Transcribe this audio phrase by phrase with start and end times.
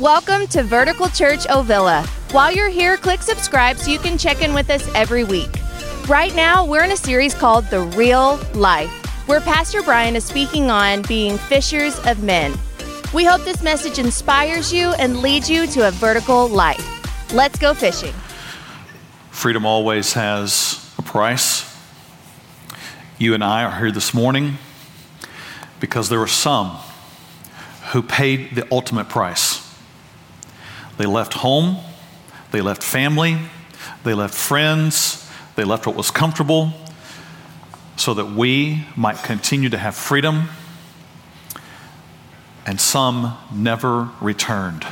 [0.00, 2.04] Welcome to Vertical Church Ovilla.
[2.32, 5.50] While you're here, click subscribe so you can check in with us every week.
[6.08, 8.90] Right now, we're in a series called The Reel Life,
[9.28, 12.58] where Pastor Brian is speaking on being fishers of men.
[13.14, 17.32] We hope this message inspires you and leads you to a vertical life.
[17.32, 18.14] Let's go fishing.
[19.30, 21.72] Freedom always has a price.
[23.16, 24.58] You and I are here this morning
[25.78, 26.78] because there were some
[27.92, 29.63] who paid the ultimate price.
[30.96, 31.78] They left home,
[32.50, 33.38] they left family,
[34.04, 36.72] they left friends, they left what was comfortable
[37.96, 40.48] so that we might continue to have freedom.
[42.66, 44.86] And some never returned.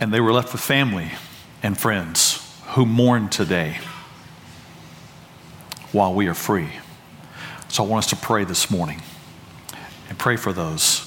[0.00, 1.12] And they were left with family
[1.62, 3.78] and friends who mourn today
[5.92, 6.68] while we are free.
[7.68, 9.02] So I want us to pray this morning
[10.08, 11.06] and pray for those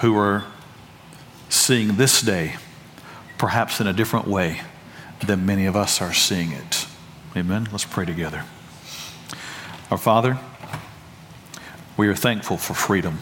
[0.00, 0.44] who are
[1.52, 2.56] seeing this day
[3.36, 4.62] perhaps in a different way
[5.26, 6.86] than many of us are seeing it.
[7.36, 7.68] Amen.
[7.70, 8.44] Let's pray together.
[9.90, 10.38] Our Father,
[11.96, 13.18] we are thankful for freedom.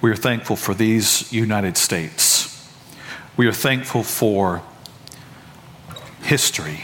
[0.00, 2.68] We are thankful for these United States.
[3.36, 4.62] We are thankful for
[6.22, 6.80] history.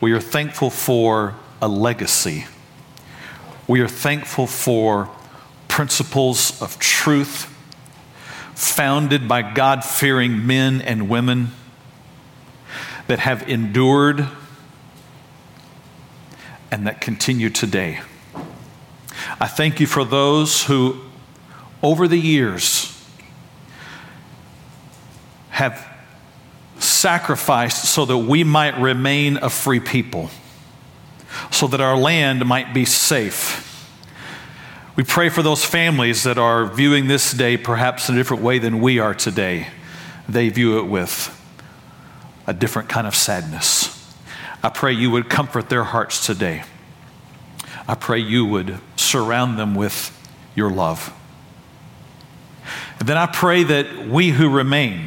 [0.00, 2.46] We are thankful for a legacy.
[3.68, 5.08] We are thankful for
[5.68, 7.54] principles of truth
[8.58, 11.52] founded by God fearing men and women
[13.06, 14.26] that have endured
[16.72, 18.00] and that continue today.
[19.40, 21.00] I thank you for those who,
[21.84, 22.92] over the years,
[25.50, 25.86] have
[26.80, 30.30] sacrificed so that we might remain a free people,
[31.52, 33.47] so that our land might be safe
[34.98, 38.58] we pray for those families that are viewing this day perhaps in a different way
[38.58, 39.68] than we are today.
[40.28, 41.32] They view it with
[42.48, 44.12] a different kind of sadness.
[44.60, 46.64] I pray you would comfort their hearts today.
[47.86, 50.10] I pray you would surround them with
[50.56, 51.14] your love.
[52.98, 55.06] And then I pray that we who remain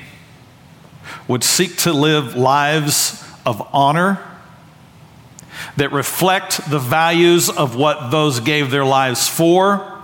[1.27, 4.25] would seek to live lives of honor
[5.77, 9.99] that reflect the values of what those gave their lives for,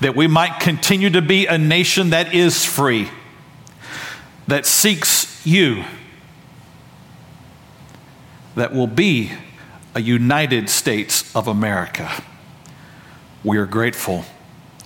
[0.00, 3.08] that we might continue to be a nation that is free,
[4.46, 5.84] that seeks you,
[8.54, 9.32] that will be
[9.94, 12.10] a United States of America.
[13.42, 14.24] We are grateful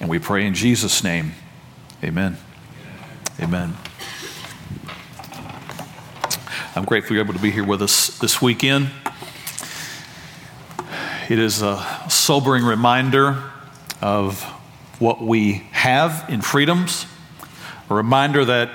[0.01, 1.33] and we pray in Jesus' name.
[2.03, 2.37] Amen.
[3.41, 3.75] Amen.
[6.77, 8.91] I'm grateful you're able to be here with us this weekend.
[11.29, 13.43] It is a sobering reminder
[14.01, 14.43] of
[14.99, 17.05] what we have in freedoms,
[17.91, 18.71] a reminder that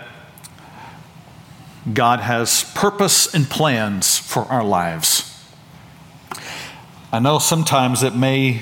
[1.92, 5.36] God has purpose and plans for our lives.
[7.12, 8.62] I know sometimes it may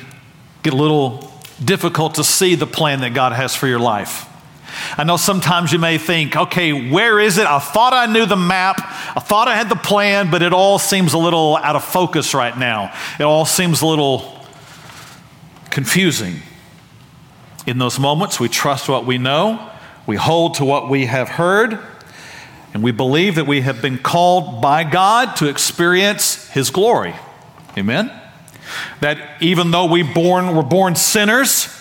[0.64, 1.30] get a little
[1.62, 4.26] difficult to see the plan that God has for your life.
[4.98, 7.46] I know sometimes you may think, okay, where is it?
[7.46, 8.80] I thought I knew the map.
[8.80, 12.34] I thought I had the plan, but it all seems a little out of focus
[12.34, 12.94] right now.
[13.20, 14.46] It all seems a little
[15.70, 16.42] confusing.
[17.66, 19.70] In those moments, we trust what we know,
[20.08, 21.80] we hold to what we have heard,
[22.74, 27.16] and we believe that we have been called by God to experience His glory.
[27.78, 28.12] Amen?
[29.02, 31.81] That even though we born, were born sinners,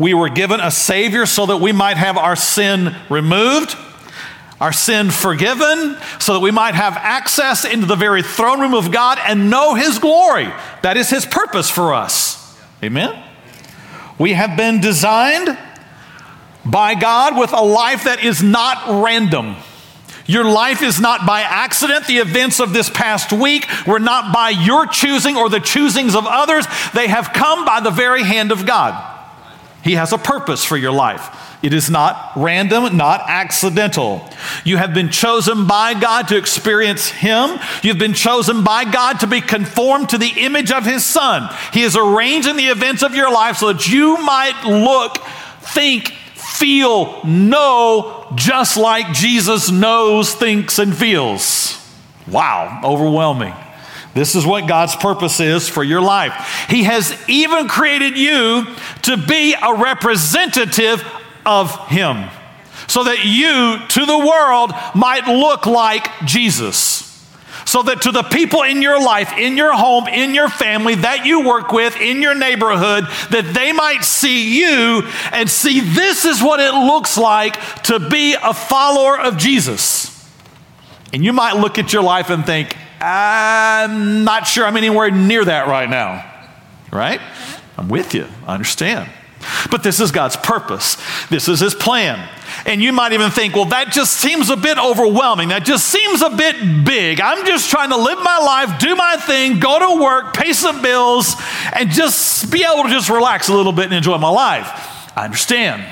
[0.00, 3.76] we were given a Savior so that we might have our sin removed,
[4.58, 8.90] our sin forgiven, so that we might have access into the very throne room of
[8.90, 10.48] God and know His glory.
[10.82, 12.58] That is His purpose for us.
[12.82, 13.22] Amen?
[14.18, 15.58] We have been designed
[16.64, 19.56] by God with a life that is not random.
[20.24, 22.06] Your life is not by accident.
[22.06, 26.24] The events of this past week were not by your choosing or the choosings of
[26.26, 26.66] others.
[26.94, 29.18] They have come by the very hand of God.
[29.82, 31.56] He has a purpose for your life.
[31.62, 34.28] It is not random, not accidental.
[34.64, 37.58] You have been chosen by God to experience Him.
[37.82, 41.54] You've been chosen by God to be conformed to the image of His Son.
[41.72, 45.18] He is arranging the events of your life so that you might look,
[45.60, 51.76] think, feel, know just like Jesus knows, thinks, and feels.
[52.26, 53.54] Wow, overwhelming.
[54.14, 56.66] This is what God's purpose is for your life.
[56.68, 58.66] He has even created you
[59.02, 61.04] to be a representative
[61.46, 62.28] of Him
[62.88, 67.06] so that you to the world might look like Jesus.
[67.64, 71.24] so that to the people in your life, in your home, in your family, that
[71.24, 76.42] you work with, in your neighborhood, that they might see you and see this is
[76.42, 80.08] what it looks like to be a follower of Jesus.
[81.12, 85.44] And you might look at your life and think, I'm not sure I'm anywhere near
[85.44, 86.26] that right now.
[86.92, 87.20] Right?
[87.78, 88.26] I'm with you.
[88.46, 89.10] I understand.
[89.70, 90.96] But this is God's purpose.
[91.28, 92.28] This is His plan.
[92.66, 95.48] And you might even think, well, that just seems a bit overwhelming.
[95.48, 97.20] That just seems a bit big.
[97.20, 100.82] I'm just trying to live my life, do my thing, go to work, pay some
[100.82, 101.36] bills,
[101.74, 104.68] and just be able to just relax a little bit and enjoy my life.
[105.16, 105.84] I understand.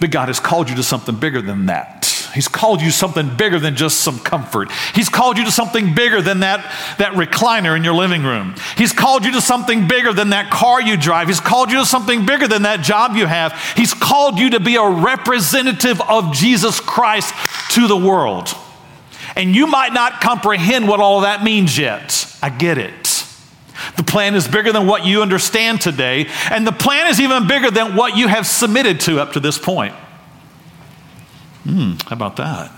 [0.00, 1.95] But God has called you to something bigger than that.
[2.36, 4.70] He's called you something bigger than just some comfort.
[4.94, 6.60] He's called you to something bigger than that,
[6.98, 8.56] that recliner in your living room.
[8.76, 11.28] He's called you to something bigger than that car you drive.
[11.28, 13.58] He's called you to something bigger than that job you have.
[13.74, 17.34] He's called you to be a representative of Jesus Christ
[17.70, 18.54] to the world.
[19.34, 22.36] And you might not comprehend what all that means yet.
[22.42, 23.24] I get it.
[23.96, 27.70] The plan is bigger than what you understand today, and the plan is even bigger
[27.70, 29.94] than what you have submitted to up to this point.
[31.66, 32.70] Hmm, how about that?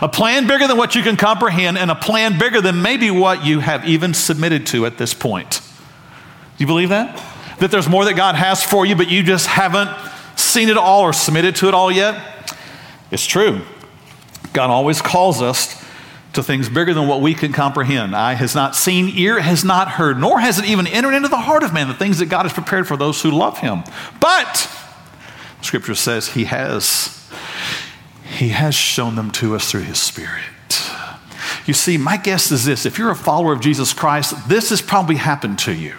[0.00, 3.44] A plan bigger than what you can comprehend, and a plan bigger than maybe what
[3.44, 5.60] you have even submitted to at this point.
[6.56, 7.20] Do you believe that?
[7.58, 9.90] That there's more that God has for you, but you just haven't
[10.36, 12.54] seen it all or submitted to it all yet?
[13.10, 13.62] It's true.
[14.52, 15.82] God always calls us
[16.34, 18.14] to things bigger than what we can comprehend.
[18.14, 21.40] Eye has not seen, ear has not heard, nor has it even entered into the
[21.40, 23.82] heart of man the things that God has prepared for those who love him.
[24.20, 24.70] But
[25.62, 27.16] Scripture says he has
[28.30, 30.44] he has shown them to us through His Spirit.
[31.66, 34.80] You see, my guess is this if you're a follower of Jesus Christ, this has
[34.80, 35.94] probably happened to you.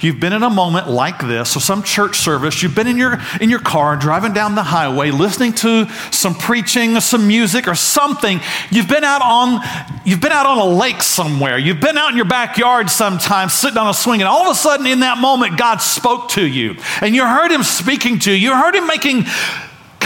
[0.00, 2.62] You've been in a moment like this, or some church service.
[2.62, 6.96] You've been in your, in your car driving down the highway, listening to some preaching,
[6.96, 8.40] or some music, or something.
[8.70, 9.60] You've been out on
[10.04, 11.58] you've been out on a lake somewhere.
[11.58, 14.54] You've been out in your backyard sometimes, sitting on a swing, and all of a
[14.54, 18.50] sudden, in that moment, God spoke to you, and you heard Him speaking to you.
[18.50, 19.24] You heard Him making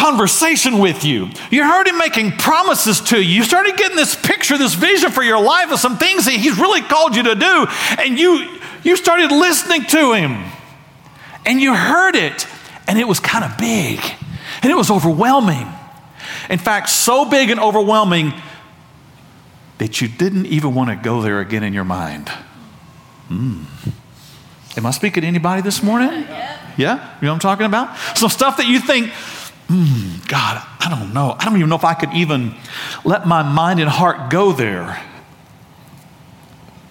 [0.00, 1.28] conversation with you.
[1.50, 3.36] You heard him making promises to you.
[3.36, 6.58] You started getting this picture, this vision for your life of some things that he's
[6.58, 7.66] really called you to do.
[7.98, 10.42] And you, you started listening to him.
[11.44, 12.46] And you heard it.
[12.88, 14.00] And it was kind of big.
[14.62, 15.66] And it was overwhelming.
[16.48, 18.32] In fact, so big and overwhelming
[19.78, 22.30] that you didn't even want to go there again in your mind.
[23.28, 23.64] Mm.
[24.76, 26.10] Am I speaking to anybody this morning?
[26.10, 26.58] Yeah.
[26.76, 26.94] yeah?
[27.20, 27.96] You know what I'm talking about?
[28.16, 29.10] Some stuff that you think,
[29.70, 31.36] mm, God, I don't know.
[31.38, 32.54] I don't even know if I could even
[33.04, 35.00] let my mind and heart go there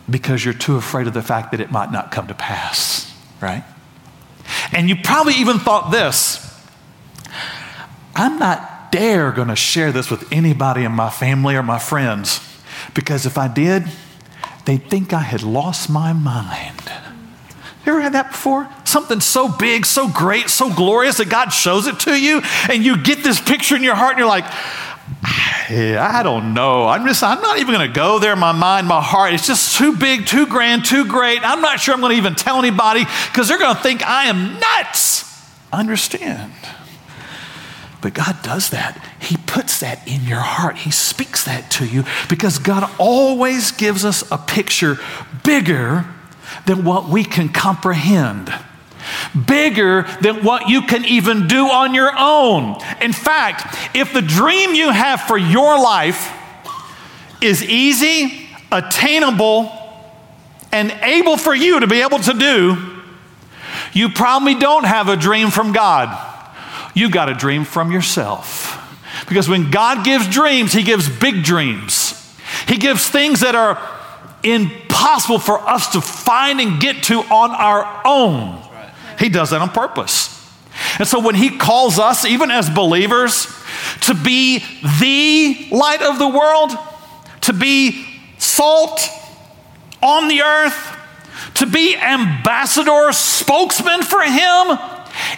[0.10, 3.64] because you're too afraid of the fact that it might not come to pass, right?
[4.72, 6.46] And you probably even thought this
[8.16, 12.42] I'm not dare going to share this with anybody in my family or my friends
[12.94, 13.86] because if I did,
[14.66, 16.79] they'd think I had lost my mind.
[17.90, 18.70] You ever had that before?
[18.86, 22.40] Something so big, so great, so glorious that God shows it to you,
[22.70, 26.86] and you get this picture in your heart, and you're like, I don't know.
[26.86, 28.36] I'm just, I'm not even going to go there.
[28.36, 31.40] My mind, my heart, it's just too big, too grand, too great.
[31.42, 34.26] I'm not sure I'm going to even tell anybody because they're going to think I
[34.26, 35.26] am nuts.
[35.74, 36.54] Understand?
[38.02, 39.04] But God does that.
[39.20, 40.78] He puts that in your heart.
[40.78, 45.00] He speaks that to you because God always gives us a picture
[45.44, 46.06] bigger
[46.69, 48.54] than what we can comprehend,
[49.48, 52.77] bigger than what you can even do on your own.
[53.01, 56.31] In fact, if the dream you have for your life
[57.42, 59.71] is easy, attainable,
[60.71, 62.78] and able for you to be able to do,
[63.92, 66.16] you probably don't have a dream from God.
[66.94, 68.78] You got a dream from yourself.
[69.28, 72.14] Because when God gives dreams, He gives big dreams.
[72.68, 73.99] He gives things that are
[74.44, 78.62] impossible for us to find and get to on our own.
[79.18, 80.36] He does that on purpose.
[80.98, 83.48] And so when he calls us, even as believers,
[84.02, 84.60] to be
[85.00, 86.72] the light of the world,
[87.42, 88.06] to be
[88.38, 89.02] salt
[90.02, 90.98] on the earth,
[91.56, 94.78] to be ambassador, spokesman for him,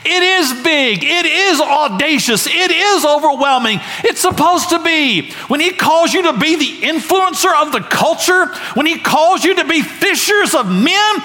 [0.05, 1.03] it is big.
[1.03, 2.47] It is audacious.
[2.47, 3.79] It is overwhelming.
[4.03, 5.31] It's supposed to be.
[5.47, 9.55] When He calls you to be the influencer of the culture, when He calls you
[9.55, 11.15] to be fishers of men,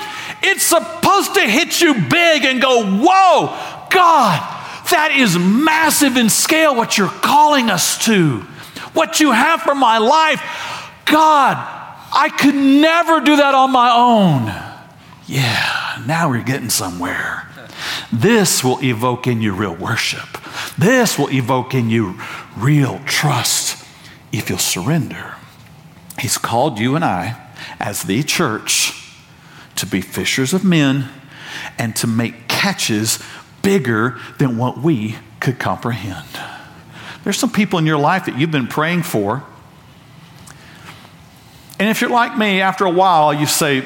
[0.43, 4.41] it's supposed to hit you big and go, Whoa, God,
[4.91, 8.41] that is massive in scale what you're calling us to.
[8.93, 10.41] What you have for my life.
[11.07, 11.57] God,
[12.13, 14.47] I could never do that on my own.
[15.27, 17.46] Yeah, now we're getting somewhere.
[18.21, 20.39] This will evoke in you real worship.
[20.79, 22.19] This will evoke in you
[22.57, 23.85] real trust
[24.33, 25.35] if you'll surrender.
[26.19, 27.37] He's called you and I
[27.79, 28.95] as the church
[29.75, 31.11] to be fishers of men
[31.79, 33.23] and to make catches
[33.61, 36.27] bigger than what we could comprehend.
[37.23, 39.45] There's some people in your life that you've been praying for.
[41.79, 43.85] And if you're like me, after a while, you say,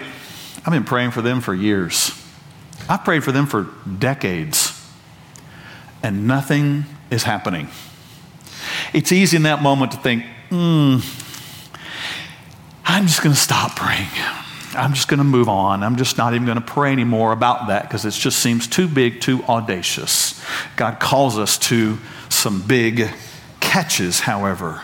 [0.64, 2.12] I've been praying for them for years.
[2.90, 3.68] I've prayed for them for
[4.00, 4.76] decades,
[6.02, 7.68] and nothing is happening.
[8.92, 10.96] It's easy in that moment to think, hmm,
[12.84, 14.08] I'm just going to stop praying.
[14.74, 15.84] I'm just going to move on.
[15.84, 18.88] I'm just not even going to pray anymore about that because it just seems too
[18.88, 20.44] big, too audacious.
[20.74, 21.96] God calls us to
[22.28, 23.08] some big
[23.60, 24.82] catches, however,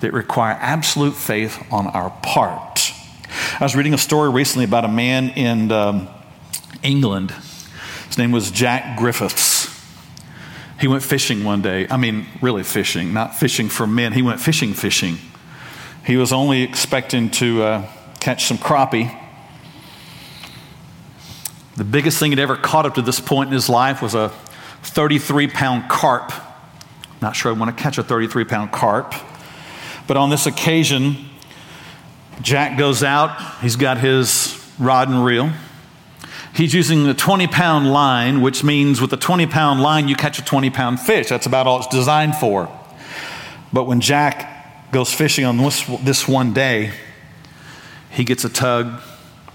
[0.00, 2.92] that require absolute faith on our part.
[3.58, 6.08] I was reading a story recently about a man in um,
[6.82, 7.32] England.
[8.06, 9.68] His name was Jack Griffiths.
[10.80, 11.88] He went fishing one day.
[11.90, 14.12] I mean, really fishing, not fishing for men.
[14.12, 15.18] He went fishing, fishing.
[16.06, 19.14] He was only expecting to uh, catch some crappie.
[21.76, 24.30] The biggest thing he'd ever caught up to this point in his life was a
[24.82, 26.32] 33 pound carp.
[27.20, 29.14] Not sure I want to catch a 33 pound carp.
[30.06, 31.28] But on this occasion,
[32.40, 33.60] Jack goes out.
[33.60, 35.50] He's got his rod and reel.
[36.58, 40.40] He's using a 20 pound line, which means with a 20 pound line, you catch
[40.40, 41.28] a 20 pound fish.
[41.28, 42.68] That's about all it's designed for.
[43.72, 46.90] But when Jack goes fishing on this, this one day,
[48.10, 49.00] he gets a tug,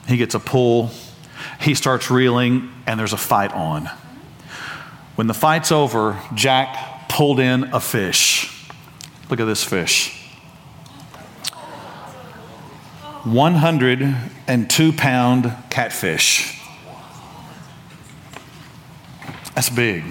[0.07, 0.91] he gets a pull,
[1.59, 3.89] he starts reeling, and there's a fight on.
[5.15, 8.65] When the fight's over, Jack pulled in a fish.
[9.29, 10.25] Look at this fish.
[13.25, 16.52] 102 pound catfish.
[19.55, 20.03] That's big.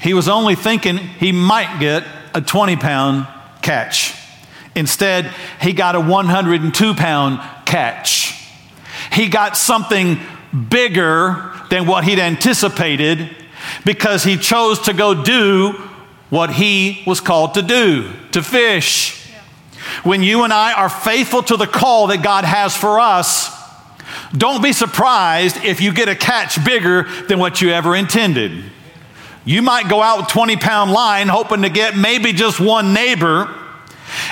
[0.00, 3.26] He was only thinking he might get a 20 pound
[3.62, 4.14] catch.
[4.74, 8.34] Instead, he got a 102 pound catch.
[9.12, 10.18] He got something
[10.70, 13.28] bigger than what he'd anticipated
[13.84, 15.72] because he chose to go do
[16.30, 19.14] what he was called to do to fish.
[20.04, 23.57] When you and I are faithful to the call that God has for us,
[24.36, 28.64] don't be surprised if you get a catch bigger than what you ever intended.
[29.44, 33.54] You might go out with 20 pound line hoping to get maybe just one neighbor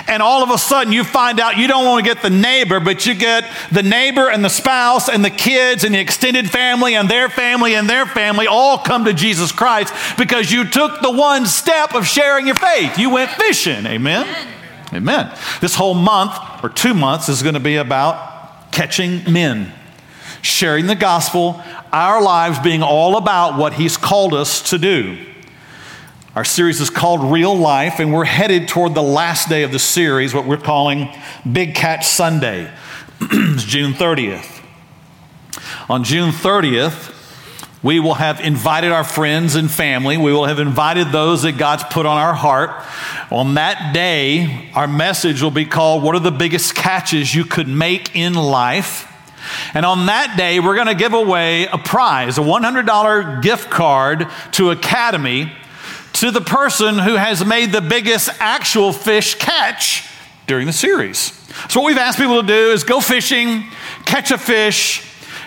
[0.09, 2.81] and all of a sudden, you find out you don't want to get the neighbor,
[2.81, 6.95] but you get the neighbor and the spouse and the kids and the extended family
[6.95, 11.11] and their family and their family all come to Jesus Christ because you took the
[11.11, 12.99] one step of sharing your faith.
[12.99, 13.87] You went fishing.
[13.87, 14.27] Amen.
[14.93, 15.37] Amen.
[15.61, 19.73] This whole month or two months is going to be about catching men,
[20.47, 21.63] sharing the gospel,
[21.93, 25.19] our lives being all about what He's called us to do.
[26.35, 29.79] Our series is called Reel Life, and we're headed toward the last day of the
[29.79, 31.09] series, what we're calling
[31.51, 32.71] Big Catch Sunday.
[33.21, 34.63] it's June 30th.
[35.89, 37.15] On June 30th,
[37.83, 40.17] we will have invited our friends and family.
[40.17, 42.85] We will have invited those that God's put on our heart.
[43.31, 47.69] On that day, our message will be called What are the biggest catches you could
[47.69, 49.11] make in life?
[49.75, 54.27] And on that day, we're going to give away a prize, a $100 gift card
[54.53, 55.53] to Academy
[56.15, 60.09] to the person who has made the biggest actual fish catch
[60.47, 61.33] during the series.
[61.69, 63.65] So, what we've asked people to do is go fishing,
[64.05, 65.01] catch a fish,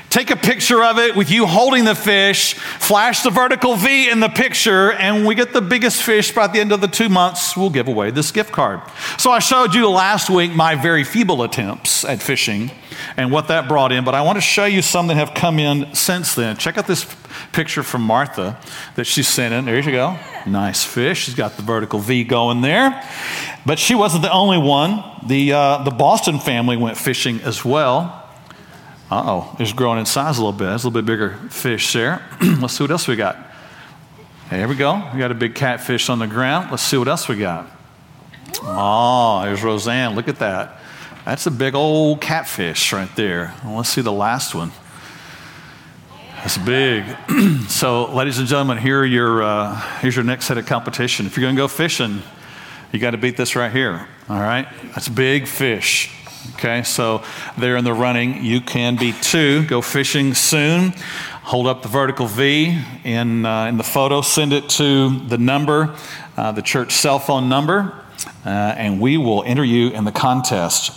[0.09, 4.19] take a picture of it with you holding the fish, flash the vertical V in
[4.19, 7.55] the picture, and we get the biggest fish by the end of the two months,
[7.55, 8.81] we'll give away this gift card.
[9.17, 12.71] So, I showed you last week my very feeble attempts at fishing
[13.17, 15.59] and what that brought in, but I want to show you some that have come
[15.59, 16.57] in since then.
[16.57, 17.05] Check out this
[17.51, 18.59] picture from Martha
[18.95, 19.65] that she sent in.
[19.65, 20.17] There you go.
[20.45, 21.25] Nice fish.
[21.25, 23.03] She's got the vertical V going there.
[23.65, 25.03] But she wasn't the only one.
[25.27, 28.18] The, uh, the Boston family went fishing as well.
[29.11, 30.65] Uh oh, it's growing in size a little bit.
[30.65, 32.23] That's a little bit bigger fish there.
[32.41, 33.37] Let's see what else we got.
[34.51, 35.09] There we go.
[35.13, 36.71] We got a big catfish on the ground.
[36.71, 37.67] Let's see what else we got.
[38.63, 40.15] Oh, there's Roseanne.
[40.15, 40.79] Look at that.
[41.25, 43.53] That's a big old catfish right there.
[43.65, 44.71] let's see the last one.
[46.37, 47.03] That's big.
[47.67, 51.25] so, ladies and gentlemen, here your, uh, here's your next set of competition.
[51.25, 52.21] If you're going to go fishing,
[52.91, 54.07] you got to beat this right here.
[54.29, 54.67] All right?
[54.93, 56.11] That's big fish.
[56.55, 57.21] Okay, so
[57.57, 58.43] they're in the running.
[58.43, 59.65] You can be too.
[59.65, 60.93] Go fishing soon.
[61.43, 64.21] Hold up the vertical V in, uh, in the photo.
[64.21, 65.95] Send it to the number,
[66.37, 67.93] uh, the church cell phone number,
[68.45, 70.91] uh, and we will enter you in the contest.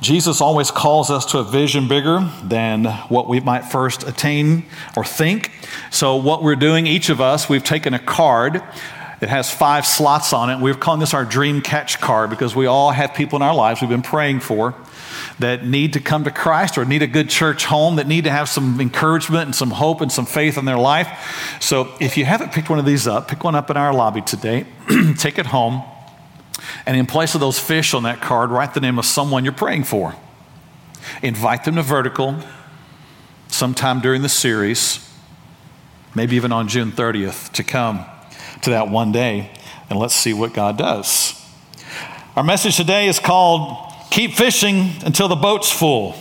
[0.00, 4.66] Jesus always calls us to a vision bigger than what we might first attain
[4.96, 5.50] or think.
[5.90, 8.62] So, what we're doing, each of us, we've taken a card
[9.20, 10.60] It has five slots on it.
[10.60, 13.80] We're calling this our dream catch card because we all have people in our lives
[13.80, 14.74] we've been praying for
[15.38, 18.30] that need to come to Christ or need a good church home, that need to
[18.30, 21.58] have some encouragement and some hope and some faith in their life.
[21.60, 24.20] So if you haven't picked one of these up, pick one up in our lobby
[24.20, 24.66] today,
[25.18, 25.82] take it home,
[26.84, 29.52] and in place of those fish on that card, write the name of someone you're
[29.52, 30.14] praying for.
[31.22, 32.38] Invite them to Vertical
[33.48, 35.08] sometime during the series,
[36.14, 38.04] maybe even on June 30th, to come
[38.62, 39.50] to that one day,
[39.90, 41.34] and let's see what God does.
[42.34, 46.14] Our message today is called Keep Fishing Until the Boat's Full.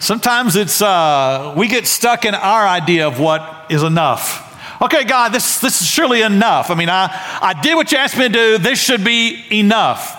[0.00, 4.44] Sometimes it's, uh, we get stuck in our idea of what is enough.
[4.80, 6.70] Okay, God, this, this is surely enough.
[6.70, 7.08] I mean, I,
[7.42, 8.58] I did what you asked me to do.
[8.58, 10.14] This should be enough.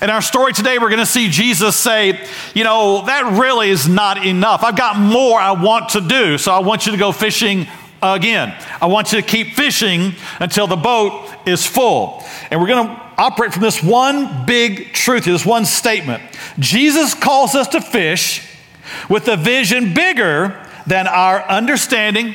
[0.00, 3.86] In our story today, we're going to see Jesus say, You know, that really is
[3.88, 4.62] not enough.
[4.64, 6.38] I've got more I want to do.
[6.38, 7.66] So I want you to go fishing
[8.02, 8.54] again.
[8.80, 12.22] I want you to keep fishing until the boat is full.
[12.50, 16.22] And we're going to operate from this one big truth, this one statement.
[16.58, 18.48] Jesus calls us to fish
[19.08, 22.34] with a vision bigger than our understanding,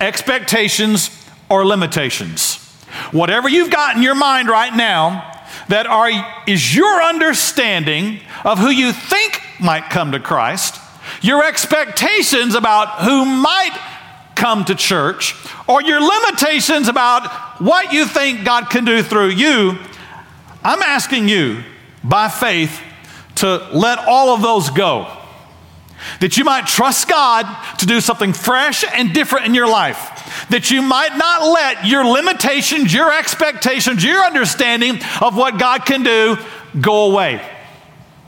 [0.00, 1.10] expectations,
[1.48, 2.56] or limitations.
[3.12, 5.26] Whatever you've got in your mind right now
[5.68, 6.10] that are,
[6.46, 10.80] is your understanding of who you think might come to Christ,
[11.22, 13.76] your expectations about who might
[14.40, 15.36] come to church,
[15.68, 19.78] or your limitations about what you think God can do through you,
[20.64, 21.62] I'm asking you
[22.02, 22.80] by faith
[23.36, 25.16] to let all of those go.
[26.20, 27.44] That you might trust God
[27.78, 30.46] to do something fresh and different in your life.
[30.48, 36.02] That you might not let your limitations, your expectations, your understanding of what God can
[36.02, 36.38] do
[36.80, 37.46] go away.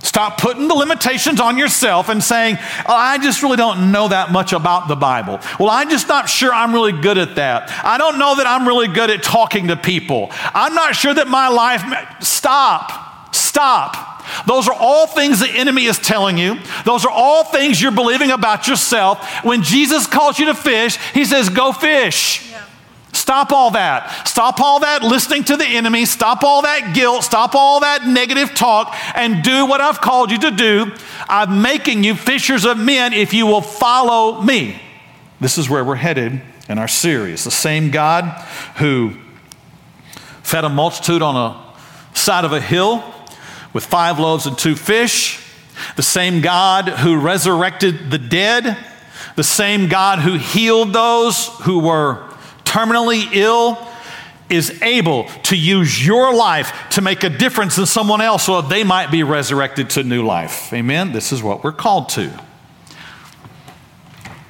[0.02, 4.32] Stop putting the limitations on yourself and saying, oh, I just really don't know that
[4.32, 5.38] much about the Bible.
[5.61, 7.71] Well, I'm just not sure I'm really good at that.
[7.85, 10.28] I don't know that I'm really good at talking to people.
[10.32, 11.82] I'm not sure that my life.
[12.21, 13.35] Stop.
[13.35, 14.12] Stop.
[14.47, 16.59] Those are all things the enemy is telling you.
[16.85, 19.44] Those are all things you're believing about yourself.
[19.44, 22.52] When Jesus calls you to fish, he says, Go fish.
[23.22, 24.26] Stop all that.
[24.26, 26.06] Stop all that listening to the enemy.
[26.06, 27.22] Stop all that guilt.
[27.22, 30.90] Stop all that negative talk and do what I've called you to do.
[31.28, 34.82] I'm making you fishers of men if you will follow me.
[35.40, 37.44] This is where we're headed in our series.
[37.44, 38.24] The same God
[38.78, 39.14] who
[40.42, 43.04] fed a multitude on a side of a hill
[43.72, 45.40] with five loaves and two fish.
[45.94, 48.76] The same God who resurrected the dead.
[49.37, 52.32] The same God who healed those who were
[52.72, 53.78] terminally ill
[54.48, 58.82] is able to use your life to make a difference in someone else so they
[58.82, 60.72] might be resurrected to new life.
[60.72, 61.12] Amen?
[61.12, 62.30] This is what we're called to.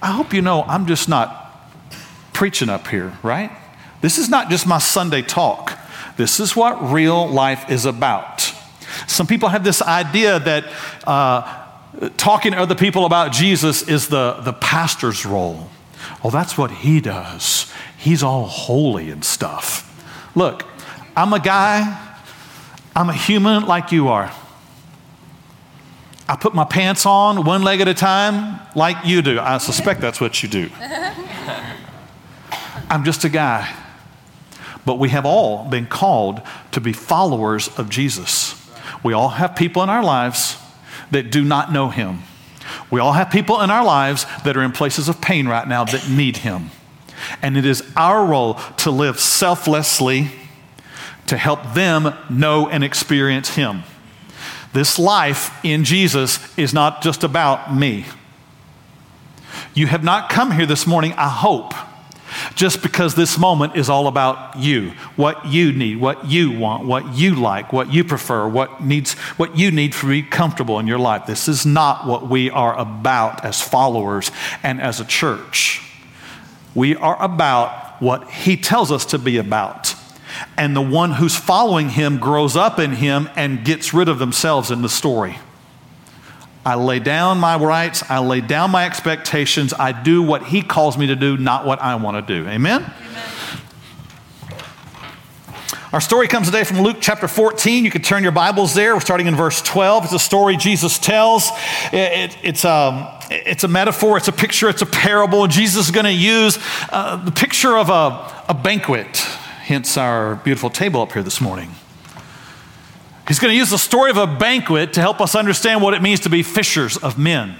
[0.01, 1.69] I hope you know I'm just not
[2.33, 3.51] preaching up here, right?
[4.01, 5.77] This is not just my Sunday talk.
[6.17, 8.53] This is what real life is about.
[9.09, 10.65] Some people have this idea that
[11.07, 15.69] uh, talking to other people about Jesus is the, the pastor's role.
[16.23, 19.89] Well, that's what he does he's all holy and stuff.
[20.35, 20.65] Look,
[21.17, 22.17] I'm a guy,
[22.97, 24.33] I'm a human like you are.
[26.29, 29.39] I put my pants on one leg at a time like you do.
[29.39, 30.71] I suspect that's what you do.
[32.91, 33.73] I'm just a guy.
[34.85, 38.59] But we have all been called to be followers of Jesus.
[39.05, 40.57] We all have people in our lives
[41.13, 42.23] that do not know him.
[42.91, 45.85] We all have people in our lives that are in places of pain right now
[45.85, 46.71] that need him.
[47.41, 50.31] And it is our role to live selflessly
[51.27, 53.83] to help them know and experience Him.
[54.73, 58.07] This life in Jesus is not just about me.
[59.75, 61.75] You have not come here this morning, I hope,
[62.55, 67.15] just because this moment is all about you, what you need, what you want, what
[67.15, 70.99] you like, what you prefer, what needs what you need to be comfortable in your
[70.99, 71.27] life.
[71.27, 74.31] This is not what we are about as followers
[74.63, 75.92] and as a church.
[76.75, 79.95] We are about what he tells us to be about.
[80.57, 84.71] And the one who's following him grows up in him and gets rid of themselves
[84.71, 85.39] in the story.
[86.65, 90.97] I lay down my rights, I lay down my expectations, I do what he calls
[90.97, 92.49] me to do, not what I want to do.
[92.49, 92.83] Amen?
[92.83, 93.25] Amen.
[95.93, 97.85] Our story comes today from Luke chapter 14.
[97.85, 98.95] You can turn your Bibles there.
[98.95, 100.05] We're starting in verse 12.
[100.05, 101.51] It's a story Jesus tells.
[101.93, 105.47] It, it, it's, um, it's a metaphor, it's a picture, it's a parable.
[105.49, 110.71] Jesus is going to use uh, the picture of a, a banquet, hence our beautiful
[110.71, 111.69] table up here this morning.
[113.29, 116.01] He's going to use the story of a banquet to help us understand what it
[116.01, 117.55] means to be fishers of men.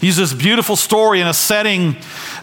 [0.00, 1.96] He's this beautiful story in a setting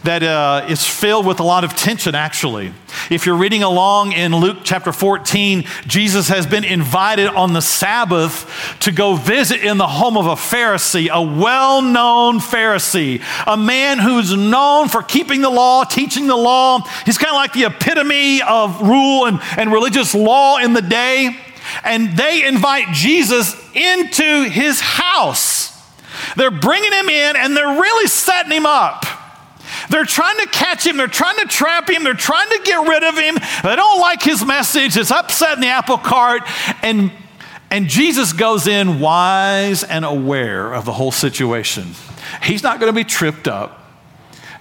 [0.03, 2.73] that uh, is filled with a lot of tension, actually.
[3.09, 8.77] If you're reading along in Luke chapter 14, Jesus has been invited on the Sabbath
[8.81, 13.99] to go visit in the home of a Pharisee, a well known Pharisee, a man
[13.99, 16.79] who's known for keeping the law, teaching the law.
[17.05, 21.37] He's kind of like the epitome of rule and, and religious law in the day.
[21.83, 25.72] And they invite Jesus into his house.
[26.35, 29.05] They're bringing him in and they're really setting him up.
[29.89, 33.03] They're trying to catch him, they're trying to trap him, they're trying to get rid
[33.03, 33.35] of him.
[33.63, 36.43] They don't like his message, it's upsetting the apple cart.
[36.81, 37.11] And,
[37.69, 41.89] and Jesus goes in wise and aware of the whole situation.
[42.43, 43.79] He's not going to be tripped up.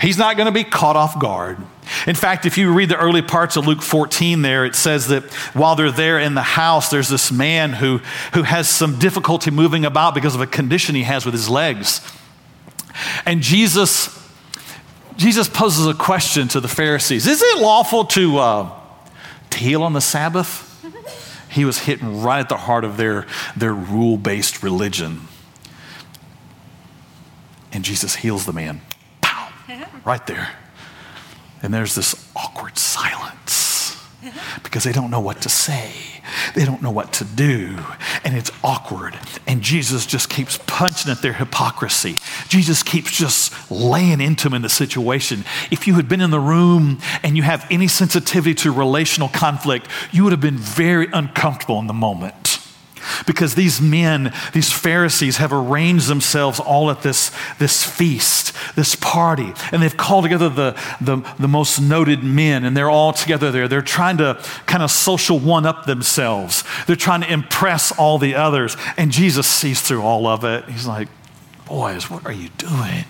[0.01, 1.59] He's not going to be caught off guard.
[2.07, 5.25] In fact, if you read the early parts of Luke 14 there, it says that
[5.55, 7.99] while they're there in the house, there's this man who,
[8.35, 12.01] who has some difficulty moving about because of a condition he has with his legs.
[13.25, 14.19] And Jesus
[15.17, 18.71] Jesus poses a question to the Pharisees Is it lawful to, uh,
[19.51, 20.69] to heal on the Sabbath?
[21.49, 25.21] He was hitting right at the heart of their, their rule based religion.
[27.73, 28.81] And Jesus heals the man.
[29.21, 29.53] Pow!
[30.05, 30.49] Right there.
[31.63, 33.97] And there's this awkward silence
[34.63, 35.93] because they don't know what to say.
[36.55, 37.77] They don't know what to do.
[38.25, 39.19] And it's awkward.
[39.47, 42.19] And Jesus just keeps punching at their hypocrisy.
[42.49, 45.45] Jesus keeps just laying into them in the situation.
[45.71, 49.89] If you had been in the room and you have any sensitivity to relational conflict,
[50.13, 52.52] you would have been very uncomfortable in the moment.
[53.27, 59.53] Because these men, these Pharisees, have arranged themselves all at this, this feast, this party,
[59.71, 63.69] and they've called together the, the, the most noted men, and they're all together there.
[63.69, 68.35] They're trying to kind of social one up themselves, they're trying to impress all the
[68.35, 68.77] others.
[68.97, 70.69] And Jesus sees through all of it.
[70.69, 71.09] He's like,
[71.67, 73.05] Boys, what are you doing?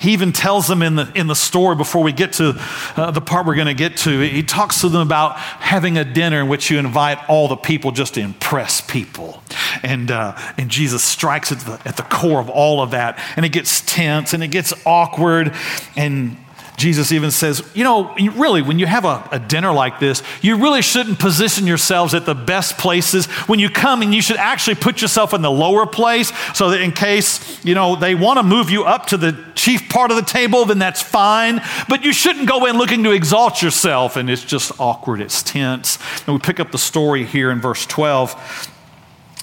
[0.00, 2.54] He even tells them in the, in the story before we get to
[2.96, 6.04] uh, the part we're going to get to, he talks to them about having a
[6.04, 9.42] dinner in which you invite all the people just to impress people.
[9.82, 13.18] And, uh, and Jesus strikes at the, at the core of all of that.
[13.36, 15.54] And it gets tense and it gets awkward.
[15.96, 16.36] And
[16.80, 20.56] Jesus even says, you know, really, when you have a, a, dinner like this, you
[20.56, 23.26] really shouldn't position yourselves at the best places.
[23.46, 26.80] When you come and you should actually put yourself in the lower place so that
[26.80, 30.16] in case, you know, they want to move you up to the chief part of
[30.16, 31.60] the table, then that's fine.
[31.86, 34.16] But you shouldn't go in looking to exalt yourself.
[34.16, 35.98] And it's just awkward, it's tense.
[36.26, 38.70] And we pick up the story here in verse 12.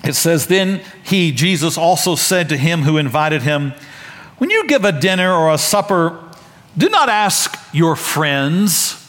[0.03, 3.73] It says, Then he, Jesus, also said to him who invited him,
[4.39, 6.23] When you give a dinner or a supper,
[6.77, 9.03] do not ask your friends,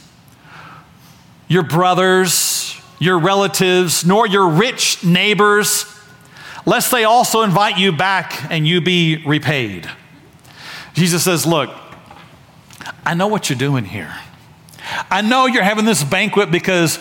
[1.48, 5.84] your brothers, your relatives, nor your rich neighbors,
[6.64, 9.88] lest they also invite you back and you be repaid.
[10.94, 11.70] Jesus says, Look,
[13.04, 14.14] I know what you're doing here.
[15.10, 16.98] I know you're having this banquet because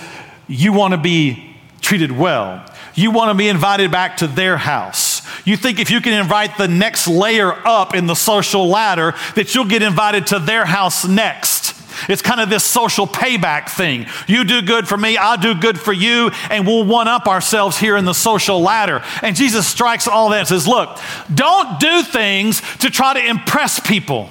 [0.48, 2.66] you want to be treated well.
[2.96, 5.07] You want to be invited back to their house.
[5.48, 9.56] You think if you can invite the next layer up in the social ladder, that
[9.56, 11.74] you'll get invited to their house next.
[12.10, 14.08] It's kind of this social payback thing.
[14.28, 17.78] You do good for me, I'll do good for you, and we'll one up ourselves
[17.78, 19.02] here in the social ladder.
[19.22, 21.00] And Jesus strikes all that and says, Look,
[21.34, 24.30] don't do things to try to impress people.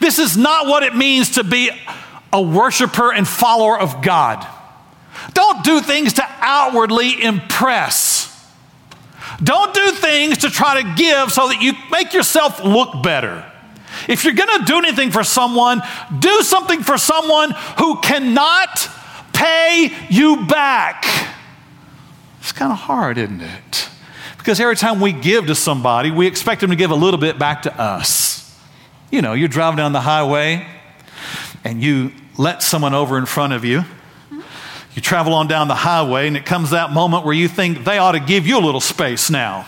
[0.00, 1.70] This is not what it means to be
[2.30, 4.46] a worshiper and follower of God.
[5.32, 8.11] Don't do things to outwardly impress.
[9.42, 13.44] Don't do things to try to give so that you make yourself look better.
[14.08, 15.82] If you're going to do anything for someone,
[16.18, 18.88] do something for someone who cannot
[19.32, 21.04] pay you back.
[22.40, 23.88] It's kind of hard, isn't it?
[24.38, 27.38] Because every time we give to somebody, we expect them to give a little bit
[27.38, 28.58] back to us.
[29.10, 30.66] You know, you're driving down the highway
[31.64, 33.84] and you let someone over in front of you
[34.94, 37.98] you travel on down the highway, and it comes that moment where you think they
[37.98, 39.66] ought to give you a little space now.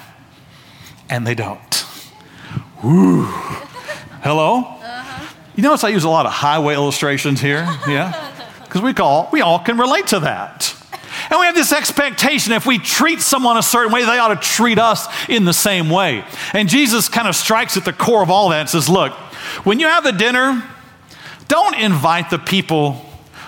[1.09, 1.87] And they don't.
[2.83, 3.25] Woo.
[4.23, 4.59] Hello?
[4.59, 5.35] Uh-huh.
[5.57, 8.31] You notice I use a lot of highway illustrations here, yeah?
[8.65, 10.75] Because we, call, we all can relate to that.
[11.31, 14.49] And we have this expectation if we treat someone a certain way, they ought to
[14.49, 16.25] treat us in the same way.
[16.53, 19.13] And Jesus kind of strikes at the core of all that and says, Look,
[19.65, 20.65] when you have the dinner,
[21.47, 22.95] don't invite the people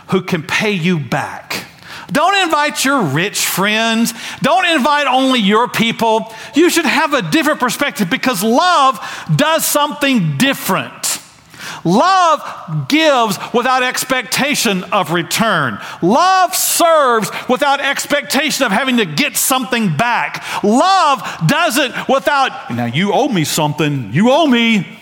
[0.08, 1.65] who can pay you back.
[2.10, 4.14] Don't invite your rich friends.
[4.40, 6.32] Don't invite only your people.
[6.54, 9.00] You should have a different perspective because love
[9.34, 11.20] does something different.
[11.84, 15.78] Love gives without expectation of return.
[16.02, 20.44] Love serves without expectation of having to get something back.
[20.62, 24.98] Love does it without, now you owe me something, you owe me.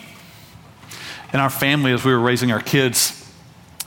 [1.33, 3.24] In our family, as we were raising our kids,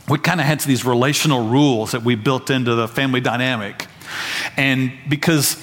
[0.09, 3.87] we kind of had these relational rules that we built into the family dynamic.
[4.55, 5.61] And because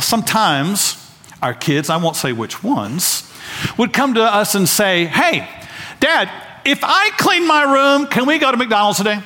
[0.00, 0.96] sometimes
[1.42, 3.30] our kids, I won't say which ones,
[3.76, 5.48] would come to us and say, Hey,
[6.00, 6.30] Dad,
[6.64, 9.20] if I clean my room, can we go to McDonald's today?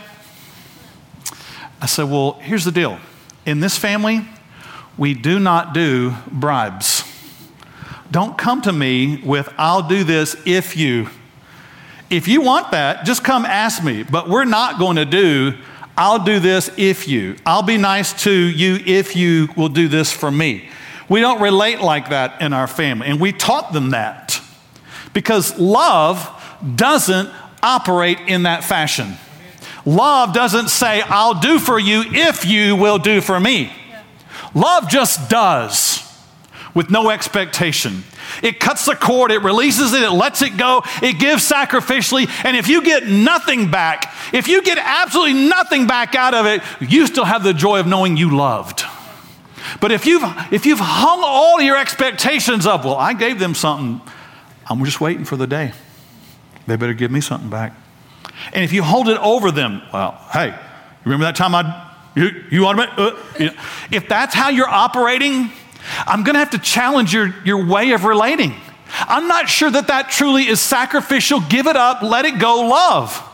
[1.81, 2.99] I said, Well, here's the deal.
[3.47, 4.27] In this family,
[4.99, 7.05] we do not do bribes.
[8.11, 11.09] Don't come to me with, I'll do this if you.
[12.13, 14.03] If you want that, just come ask me.
[14.03, 15.55] But we're not going to do,
[15.97, 17.37] I'll do this if you.
[17.47, 20.69] I'll be nice to you if you will do this for me.
[21.09, 23.07] We don't relate like that in our family.
[23.07, 24.43] And we taught them that
[25.15, 26.29] because love
[26.77, 27.31] doesn't
[27.63, 29.15] operate in that fashion.
[29.87, 33.73] Love doesn't say, I'll do for you if you will do for me.
[34.55, 36.01] Love just does
[36.75, 38.05] with no expectation.
[38.43, 42.29] It cuts the cord, it releases it, it lets it go, it gives sacrificially.
[42.45, 46.63] And if you get nothing back, if you get absolutely nothing back out of it,
[46.81, 48.85] you still have the joy of knowing you loved.
[49.81, 54.01] But if you've, if you've hung all your expectations up, well, I gave them something,
[54.69, 55.73] I'm just waiting for the day.
[56.67, 57.75] They better give me something back.
[58.53, 60.55] And if you hold it over them, well, hey,
[61.05, 63.53] remember that time I, you, you to, uh, you know,
[63.91, 65.51] if that's how you're operating,
[66.07, 68.55] I'm going to have to challenge your, your way of relating.
[68.93, 73.29] I'm not sure that that truly is sacrificial, give it up, let it go love.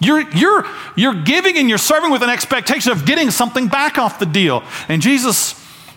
[0.00, 4.18] You're, you're, you're giving and you're serving with an expectation of getting something back off
[4.18, 4.64] the deal.
[4.88, 5.54] And Jesus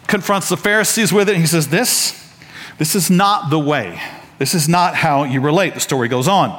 [0.07, 1.33] confronts the Pharisees with it.
[1.33, 2.33] And he says, This,
[2.77, 3.99] this is not the way.
[4.37, 5.73] This is not how you relate.
[5.73, 6.51] The story goes on.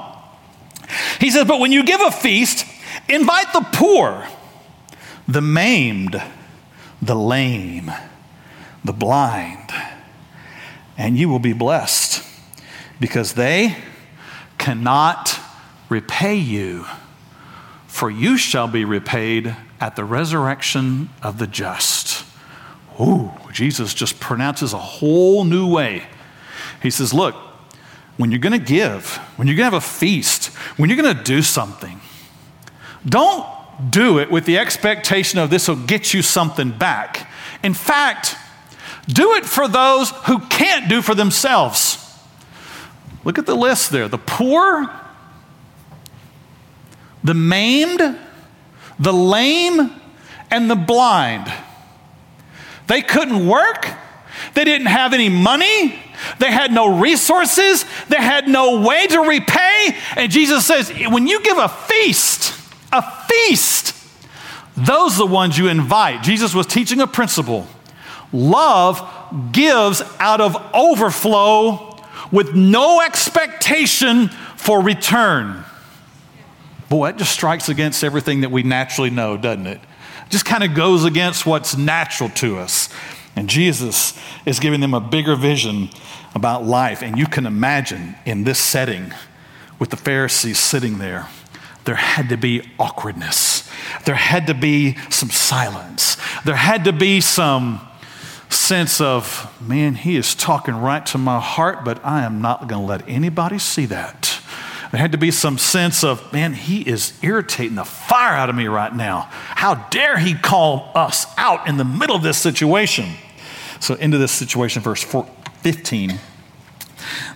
[1.21, 2.67] He says, But when you give a feast,
[3.09, 4.27] invite the poor,
[5.29, 6.21] the maimed,
[7.01, 7.93] the lame,
[8.87, 9.71] the blind,
[10.97, 12.23] and you will be blessed
[13.01, 13.77] because they
[14.59, 15.39] cannot
[15.89, 16.87] repay you,
[17.87, 22.25] for you shall be repaid at the resurrection of the just.
[23.01, 26.07] Ooh, Jesus just pronounces a whole new way.
[26.83, 27.35] He says, Look,
[28.17, 30.47] when you're going to give, when you're going to have a feast,
[30.79, 32.01] when you're going to do something,
[33.05, 33.47] don't
[33.91, 37.31] do it with the expectation of this will get you something back.
[37.63, 38.37] In fact,
[39.09, 42.03] do it for those who can't do for themselves.
[43.25, 44.91] Look at the list there the poor,
[47.25, 48.19] the maimed,
[48.99, 49.91] the lame,
[50.51, 51.53] and the blind.
[52.87, 53.89] They couldn't work.
[54.55, 56.01] They didn't have any money.
[56.39, 57.85] They had no resources.
[58.09, 59.97] They had no way to repay.
[60.17, 62.55] And Jesus says, when you give a feast,
[62.93, 63.95] a feast,
[64.77, 66.23] those are the ones you invite.
[66.23, 67.67] Jesus was teaching a principle.
[68.37, 69.03] Love
[69.53, 71.97] gives out of overflow
[72.31, 75.65] with no expectation for return.
[76.89, 79.81] Boy, that just strikes against everything that we naturally know, doesn't it?
[80.29, 82.89] just kind of goes against what's natural to us.
[83.37, 85.91] And Jesus is giving them a bigger vision
[86.35, 87.03] about life.
[87.03, 89.13] And you can imagine in this setting,
[89.79, 91.29] with the Pharisees sitting there,
[91.85, 93.71] there had to be awkwardness.
[94.05, 96.17] There had to be some silence.
[96.45, 97.86] There had to be some
[98.57, 102.83] sense of, man, he is talking right to my heart, but I am not going
[102.83, 104.41] to let anybody see that.
[104.91, 108.57] There had to be some sense of, man, he is irritating the fire out of
[108.57, 109.29] me right now.
[109.31, 113.15] How dare he call us out in the middle of this situation?
[113.81, 116.19] So, into this situation, verse 15.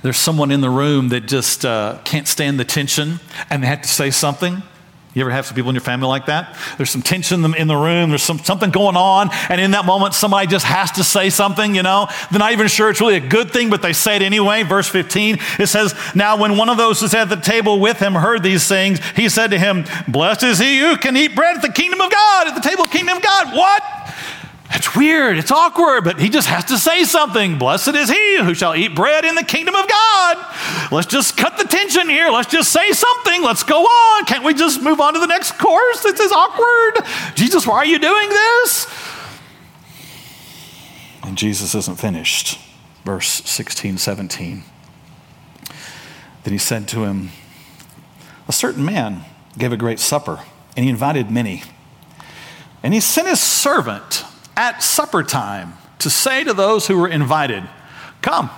[0.02, 3.82] There's someone in the room that just uh, can't stand the tension and they have
[3.82, 4.62] to say something.
[5.12, 6.56] You ever have some people in your family like that?
[6.76, 10.14] There's some tension in the room, there's some, something going on, and in that moment,
[10.14, 12.08] somebody just has to say something, you know?
[12.30, 14.62] They're not even sure it's really a good thing, but they say it anyway.
[14.62, 17.98] Verse 15, it says, Now when one of those who sat at the table with
[17.98, 21.56] him heard these things, he said to him, Blessed is he who can eat bread
[21.56, 23.56] at the kingdom of God, at the table of kingdom of God.
[23.56, 23.82] What?
[24.72, 27.58] It's weird, it's awkward, but he just has to say something.
[27.58, 30.56] Blessed is he who shall eat bread in the kingdom of God.
[30.92, 32.30] Let's just cut the tension here.
[32.30, 33.42] Let's just say something.
[33.42, 34.24] Let's go on.
[34.26, 36.04] Can't we just move on to the next course?
[36.04, 37.04] This is awkward.
[37.34, 38.86] Jesus, why are you doing this?
[41.24, 42.58] And Jesus isn't finished.
[43.04, 44.62] Verse 16, 17.
[46.44, 47.30] Then he said to him,
[48.46, 49.24] A certain man
[49.58, 50.40] gave a great supper,
[50.76, 51.64] and he invited many.
[52.84, 54.24] And he sent his servant
[54.60, 57.64] at supper time to say to those who were invited,
[58.20, 58.50] Come,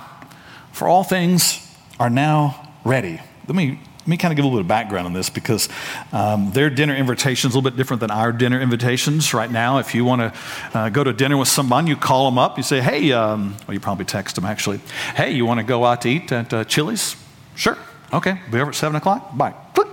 [0.73, 1.65] for all things
[1.97, 3.21] are now ready.
[3.47, 5.69] Let me let me kind of give a little bit of background on this because
[6.11, 9.77] um, their dinner invitations a little bit different than our dinner invitations right now.
[9.77, 12.57] If you want to uh, go to dinner with someone, you call them up.
[12.57, 14.81] You say, "Hey," um, well, you probably text them actually.
[15.15, 17.15] "Hey, you want to go out to eat at uh, Chili's?"
[17.55, 17.77] Sure.
[18.11, 18.41] Okay.
[18.51, 19.37] Be over at seven o'clock.
[19.37, 19.53] Bye.
[19.73, 19.87] Click.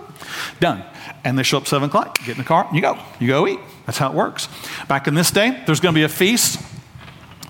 [0.59, 0.83] Done.
[1.23, 2.19] And they show up seven o'clock.
[2.19, 2.69] Get in the car.
[2.73, 2.99] You go.
[3.21, 3.61] You go eat.
[3.91, 4.49] That's how it works.
[4.87, 6.63] Back in this day, there's going to be a feast.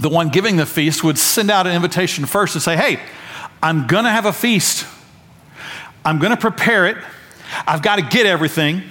[0.01, 2.99] The one giving the feast would send out an invitation first and say, "Hey,
[3.63, 4.87] I'm going to have a feast."
[6.03, 6.97] I'm going to prepare it.
[7.67, 8.85] I've got to get everything.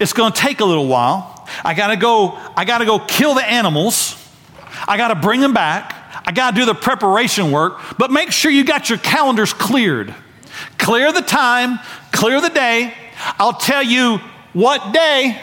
[0.00, 1.46] It's going to take a little while.
[1.64, 4.16] I got to go I got to go kill the animals.
[4.88, 5.94] I got to bring them back.
[6.26, 10.12] I got to do the preparation work, but make sure you got your calendars cleared.
[10.78, 11.78] Clear the time,
[12.10, 12.92] clear the day.
[13.38, 14.18] I'll tell you
[14.52, 15.40] what day,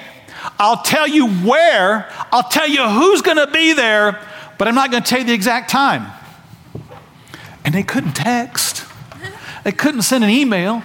[0.60, 4.19] I'll tell you where, I'll tell you who's going to be there,
[4.58, 6.12] but I'm not going to tell you the exact time.
[7.63, 8.86] And they couldn't text.
[9.63, 10.84] They couldn't send an email.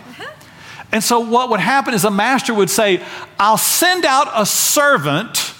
[0.92, 3.02] And so, what would happen is a master would say,
[3.38, 5.54] I'll send out a servant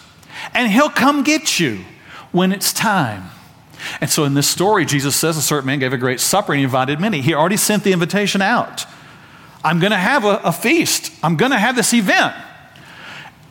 [0.55, 1.81] and he'll come get you
[2.33, 3.31] when it's time.
[4.01, 6.59] And so, in this story, Jesus says a certain man gave a great supper and
[6.59, 7.21] he invited many.
[7.21, 8.87] He already sent the invitation out.
[9.63, 12.35] I'm going to have a, a feast, I'm going to have this event.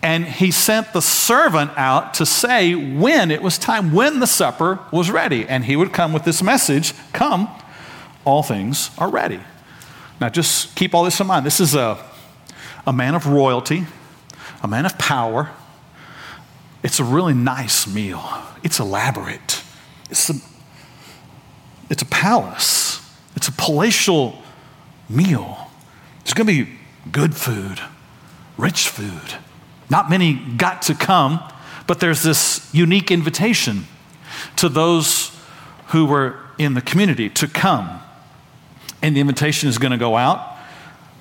[0.02, 4.80] And he sent the servant out to say when it was time, when the supper
[4.92, 5.46] was ready.
[5.48, 7.50] And he would come with this message Come,
[8.26, 9.40] all things are ready.
[10.22, 11.46] Now, just keep all this in mind.
[11.46, 12.04] This is a,
[12.86, 13.86] a man of royalty,
[14.62, 15.50] a man of power.
[16.84, 18.24] It's a really nice meal,
[18.64, 19.64] it's elaborate.
[20.10, 20.34] It's a,
[21.90, 23.02] it's a palace,
[23.36, 24.42] it's a palatial
[25.10, 25.70] meal.
[26.22, 26.72] It's going to be
[27.12, 27.80] good food,
[28.58, 29.38] rich food.
[29.90, 31.42] Not many got to come,
[31.88, 33.86] but there's this unique invitation
[34.58, 35.36] to those
[35.88, 38.00] who were in the community to come.
[39.02, 40.58] And the invitation is going to go out.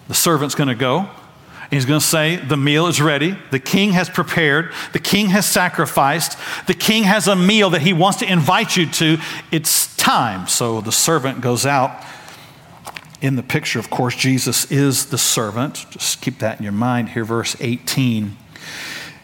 [0.08, 1.08] The servant's going to go.
[1.70, 3.36] He's going to say, The meal is ready.
[3.50, 4.72] The king has prepared.
[4.92, 6.38] The king has sacrificed.
[6.66, 9.18] The king has a meal that he wants to invite you to.
[9.50, 10.48] It's time.
[10.48, 12.04] So the servant goes out.
[13.20, 15.86] In the picture, of course, Jesus is the servant.
[15.90, 18.36] Just keep that in your mind here, verse 18.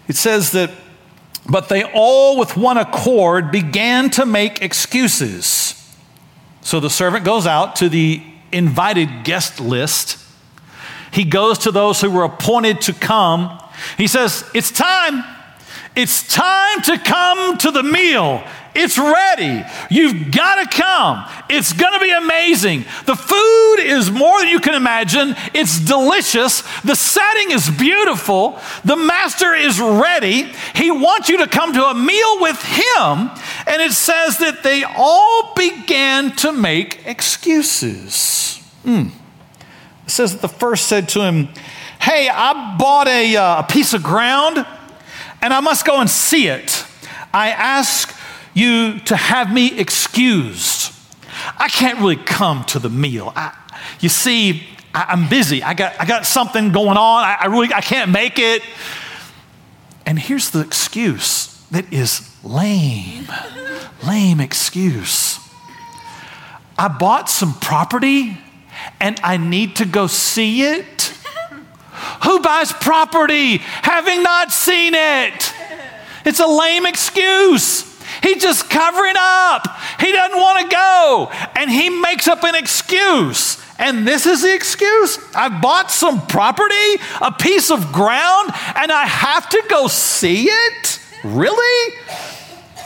[0.08, 0.70] It says that,
[1.48, 5.74] but they all with one accord began to make excuses.
[6.60, 10.18] So the servant goes out to the invited guest list.
[11.12, 13.60] He goes to those who were appointed to come.
[13.96, 15.24] He says, It's time.
[15.94, 18.42] It's time to come to the meal.
[18.74, 19.64] It's ready.
[19.88, 21.24] You've got to come.
[21.48, 22.84] It's going to be amazing.
[23.06, 25.36] The food is more than you can imagine.
[25.54, 26.62] It's delicious.
[26.82, 28.58] The setting is beautiful.
[28.84, 30.52] The master is ready.
[30.74, 33.30] He wants you to come to a meal with him.
[33.66, 38.60] And it says that they all began to make excuses.
[38.84, 39.12] Mm.
[40.04, 41.48] It says that the first said to him,
[42.00, 44.66] Hey, I bought a, uh, a piece of ground
[45.40, 46.84] and I must go and see it.
[47.32, 48.13] I ask
[48.54, 50.92] you to have me excused.
[51.58, 53.32] I can't really come to the meal.
[53.34, 53.56] I,
[54.00, 54.62] you see,
[54.94, 55.62] I, am busy.
[55.62, 57.24] I got, I got something going on.
[57.24, 58.62] I, I really I can't make it.
[60.06, 63.26] And here's the excuse that is lame.
[64.06, 65.38] lame excuse.
[66.78, 68.38] I bought some property
[69.00, 71.12] and I need to go see it?
[72.24, 75.52] Who buys property having not seen it?
[76.24, 77.93] It's a lame excuse.
[78.24, 79.68] He's just covering up.
[80.00, 81.30] He doesn't want to go.
[81.54, 83.62] And he makes up an excuse.
[83.78, 85.18] And this is the excuse.
[85.34, 91.00] I bought some property, a piece of ground, and I have to go see it?
[91.22, 91.94] Really?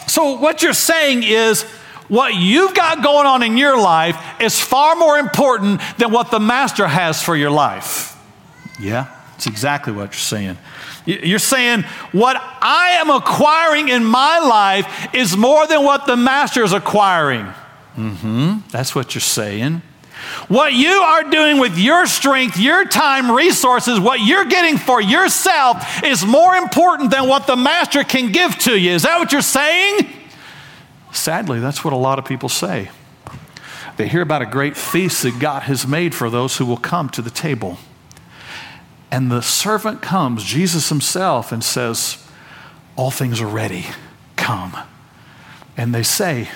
[0.08, 1.62] So, what you're saying is,
[2.08, 6.40] what you've got going on in your life is far more important than what the
[6.40, 8.16] master has for your life.
[8.80, 10.58] Yeah, that's exactly what you're saying.
[11.08, 16.62] You're saying what I am acquiring in my life is more than what the master
[16.62, 17.46] is acquiring.
[17.96, 18.68] Mm-hmm.
[18.70, 19.80] That's what you're saying.
[20.48, 26.04] What you are doing with your strength, your time, resources, what you're getting for yourself
[26.04, 28.90] is more important than what the master can give to you.
[28.90, 30.06] Is that what you're saying?
[31.10, 32.90] Sadly, that's what a lot of people say.
[33.96, 37.08] They hear about a great feast that God has made for those who will come
[37.10, 37.78] to the table.
[39.10, 42.24] And the servant comes, Jesus himself, and says,
[42.96, 43.86] All things are ready.
[44.36, 44.76] Come.
[45.76, 46.48] And they say,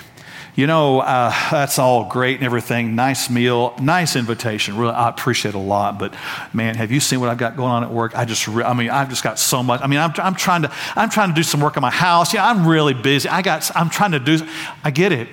[0.55, 2.95] you know, uh, that's all great and everything.
[2.95, 4.77] Nice meal, nice invitation.
[4.77, 5.97] Really, I appreciate it a lot.
[5.97, 6.13] But
[6.53, 8.15] man, have you seen what I've got going on at work?
[8.15, 9.81] I just, re- I mean, I've just got so much.
[9.81, 12.35] I mean, I'm, I'm trying to, I'm trying to do some work in my house.
[12.35, 13.27] Yeah, I'm really busy.
[13.29, 14.47] I got, I'm trying to do.
[14.83, 15.27] I get it.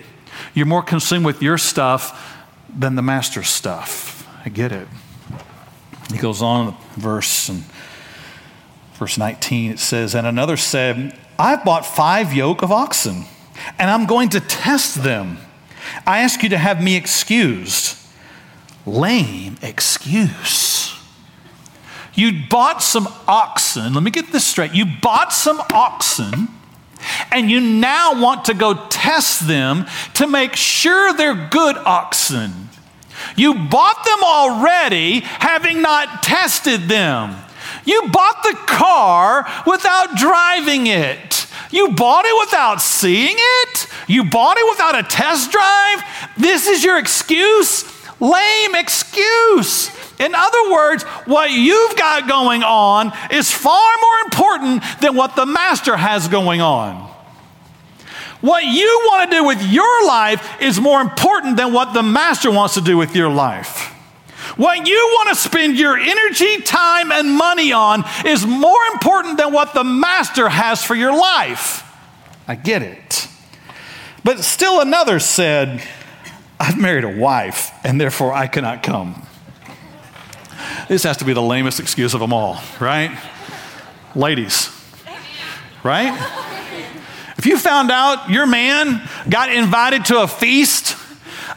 [0.55, 2.39] You're more consumed with your stuff
[2.75, 4.27] than the master's stuff.
[4.45, 4.89] I get it.
[6.11, 7.65] He goes on verse and
[8.95, 13.25] verse 19 it says, And another said, I've bought five yoke of oxen,
[13.79, 15.39] and I'm going to test them.
[16.07, 17.97] I ask you to have me excused.
[18.87, 20.95] Lame excuse.
[22.15, 23.95] You bought some oxen.
[23.95, 24.75] Let me get this straight.
[24.75, 26.49] You bought some oxen
[27.31, 32.70] and you now want to go test them to make sure they're good oxen.
[33.41, 37.35] You bought them already, having not tested them.
[37.87, 41.47] You bought the car without driving it.
[41.71, 43.87] You bought it without seeing it.
[44.07, 46.03] You bought it without a test drive.
[46.37, 47.85] This is your excuse?
[48.21, 49.89] Lame excuse.
[50.19, 55.47] In other words, what you've got going on is far more important than what the
[55.47, 57.11] master has going on.
[58.41, 62.51] What you want to do with your life is more important than what the master
[62.51, 63.89] wants to do with your life.
[64.57, 69.53] What you want to spend your energy, time, and money on is more important than
[69.53, 71.85] what the master has for your life.
[72.49, 73.29] I get it.
[74.25, 75.83] But still another said,
[76.59, 79.27] I've married a wife, and therefore I cannot come.
[80.89, 83.17] This has to be the lamest excuse of them all, right?
[84.15, 84.69] Ladies,
[85.85, 86.59] right?
[87.41, 90.95] If you found out your man got invited to a feast,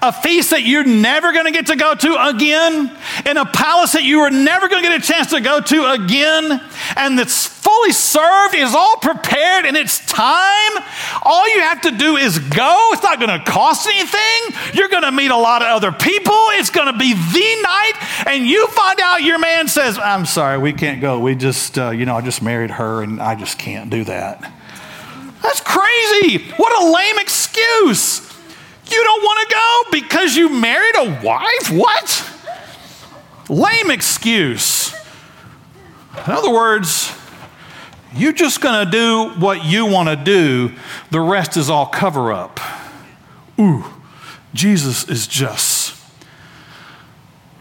[0.01, 2.89] a feast that you're never going to get to go to again,
[3.25, 5.91] in a palace that you were never going to get a chance to go to
[5.91, 6.61] again,
[6.95, 10.71] and that's fully served, is all prepared, and it's time.
[11.21, 12.91] All you have to do is go.
[12.93, 14.57] It's not going to cost anything.
[14.73, 16.47] You're going to meet a lot of other people.
[16.51, 20.59] It's going to be the night, and you find out your man says, I'm sorry,
[20.59, 21.19] we can't go.
[21.19, 24.49] We just, uh, you know, I just married her, and I just can't do that.
[25.43, 26.49] That's crazy.
[26.57, 28.21] What a lame excuse.
[28.89, 31.69] You don't want to go because you married a wife?
[31.69, 32.29] What?
[33.49, 34.93] Lame excuse.
[36.25, 37.13] In other words,
[38.15, 40.71] you're just going to do what you want to do,
[41.11, 42.59] the rest is all cover up.
[43.59, 43.85] Ooh,
[44.53, 45.99] Jesus is just.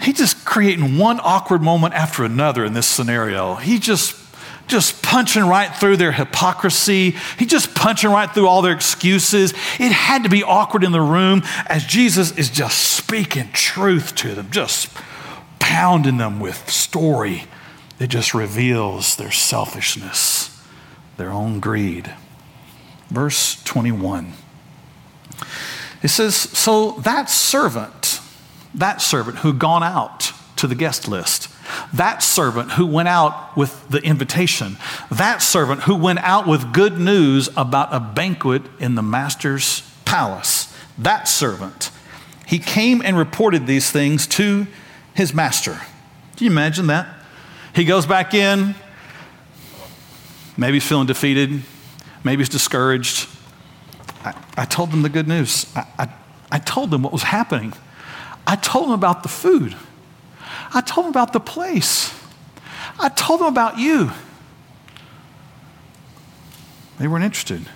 [0.00, 3.54] He's just creating one awkward moment after another in this scenario.
[3.54, 4.21] He just
[4.66, 7.14] just punching right through their hypocrisy.
[7.38, 9.52] He just punching right through all their excuses.
[9.78, 14.34] It had to be awkward in the room as Jesus is just speaking truth to
[14.34, 14.90] them, just
[15.58, 17.44] pounding them with story
[17.98, 20.60] that just reveals their selfishness,
[21.16, 22.12] their own greed.
[23.10, 24.32] Verse 21.
[26.02, 28.20] It says, So that servant,
[28.74, 31.48] that servant who gone out to the guest list,
[31.94, 34.76] that servant who went out with the invitation,
[35.10, 40.74] that servant who went out with good news about a banquet in the master's palace,
[40.98, 41.90] that servant,
[42.46, 44.66] he came and reported these things to
[45.14, 45.80] his master.
[46.36, 47.06] Can you imagine that?
[47.74, 48.74] He goes back in,
[50.56, 51.62] maybe he's feeling defeated,
[52.24, 53.28] maybe he's discouraged.
[54.24, 55.66] I, I told them the good news.
[55.74, 56.08] I, I,
[56.52, 57.72] I told them what was happening.
[58.46, 59.74] I told them about the food.
[60.74, 62.18] I told them about the place.
[62.98, 64.10] I told them about you.
[66.98, 67.66] They weren't interested.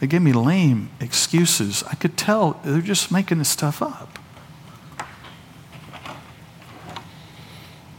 [0.00, 1.82] They gave me lame excuses.
[1.84, 4.18] I could tell they're just making this stuff up.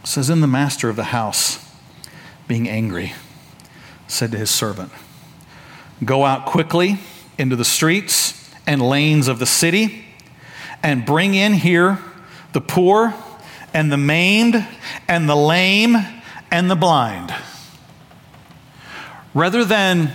[0.03, 1.65] It says, in the master of the house,
[2.47, 3.13] being angry,
[4.07, 4.91] said to his servant,
[6.03, 6.99] Go out quickly
[7.37, 10.05] into the streets and lanes of the city
[10.83, 11.99] and bring in here
[12.53, 13.13] the poor
[13.73, 14.65] and the maimed
[15.07, 15.95] and the lame
[16.51, 17.33] and the blind.
[19.33, 20.11] Rather than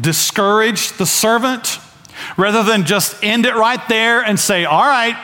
[0.00, 1.78] discourage the servant,
[2.36, 5.16] rather than just end it right there and say, All right,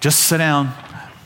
[0.00, 0.72] just sit down.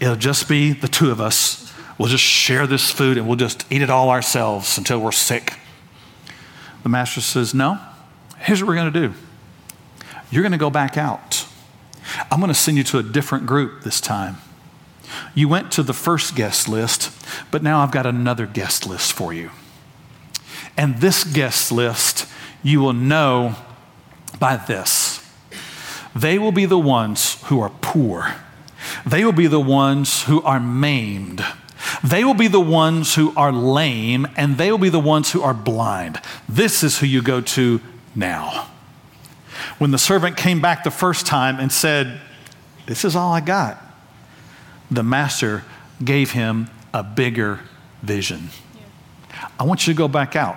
[0.00, 1.72] It'll just be the two of us.
[1.98, 5.58] We'll just share this food and we'll just eat it all ourselves until we're sick.
[6.82, 7.78] The master says, No,
[8.38, 9.14] here's what we're going to do.
[10.30, 11.46] You're going to go back out.
[12.30, 14.36] I'm going to send you to a different group this time.
[15.34, 17.10] You went to the first guest list,
[17.50, 19.50] but now I've got another guest list for you.
[20.76, 22.26] And this guest list,
[22.62, 23.56] you will know
[24.38, 25.24] by this
[26.14, 28.34] they will be the ones who are poor,
[29.06, 31.44] they will be the ones who are maimed.
[32.02, 35.42] They will be the ones who are lame, and they will be the ones who
[35.42, 36.20] are blind.
[36.48, 37.80] This is who you go to
[38.14, 38.68] now.
[39.78, 42.20] When the servant came back the first time and said,
[42.86, 43.80] This is all I got,
[44.90, 45.64] the master
[46.02, 47.60] gave him a bigger
[48.02, 48.48] vision.
[49.58, 50.56] I want you to go back out.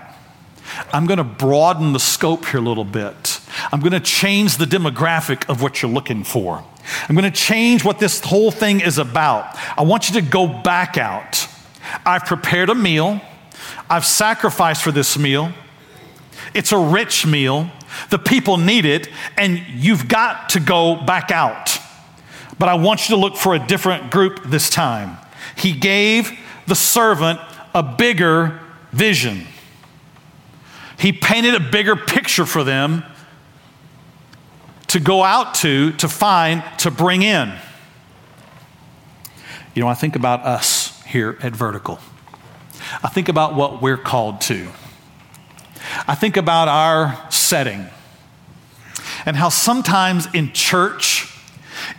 [0.94, 3.40] I'm going to broaden the scope here a little bit.
[3.72, 6.64] I'm going to change the demographic of what you're looking for.
[7.08, 9.58] I'm going to change what this whole thing is about.
[9.78, 11.48] I want you to go back out.
[12.06, 13.22] I've prepared a meal.
[13.90, 15.52] I've sacrificed for this meal.
[16.54, 17.70] It's a rich meal.
[18.10, 21.81] The people need it, and you've got to go back out.
[22.62, 25.18] But I want you to look for a different group this time.
[25.58, 26.38] He gave
[26.68, 27.40] the servant
[27.74, 28.60] a bigger
[28.92, 29.48] vision.
[31.00, 33.04] He painted a bigger picture for them
[34.90, 37.52] to go out to, to find, to bring in.
[39.74, 41.98] You know, I think about us here at Vertical.
[43.04, 44.70] I think about what we're called to.
[46.08, 47.88] I think about our setting
[49.26, 51.31] and how sometimes in church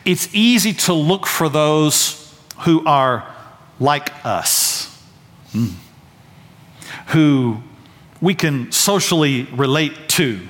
[0.05, 3.33] it's easy to look for those who are
[3.79, 5.03] like us,
[5.53, 5.73] mm.
[7.09, 7.59] who
[8.21, 10.41] we can socially relate to.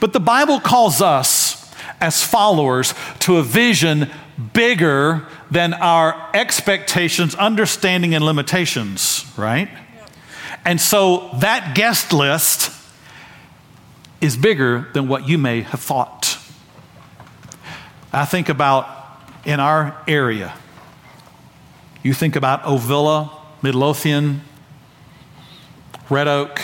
[0.00, 4.10] But the Bible calls us as followers to a vision
[4.52, 9.68] bigger than our expectations, understanding, and limitations, right?
[10.64, 12.72] And so that guest list
[14.20, 16.17] is bigger than what you may have thought.
[18.12, 18.88] I think about
[19.44, 20.54] in our area,
[22.02, 23.30] you think about Ovilla,
[23.60, 24.40] Midlothian,
[26.08, 26.60] Red Oak.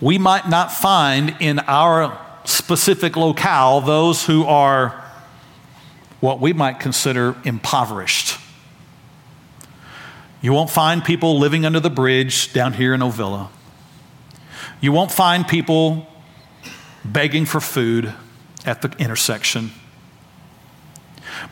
[0.00, 5.04] We might not find in our specific locale those who are
[6.20, 8.38] what we might consider impoverished.
[10.40, 13.50] You won't find people living under the bridge down here in Ovilla.
[14.80, 16.06] You won't find people
[17.04, 18.14] begging for food
[18.66, 19.70] at the intersection.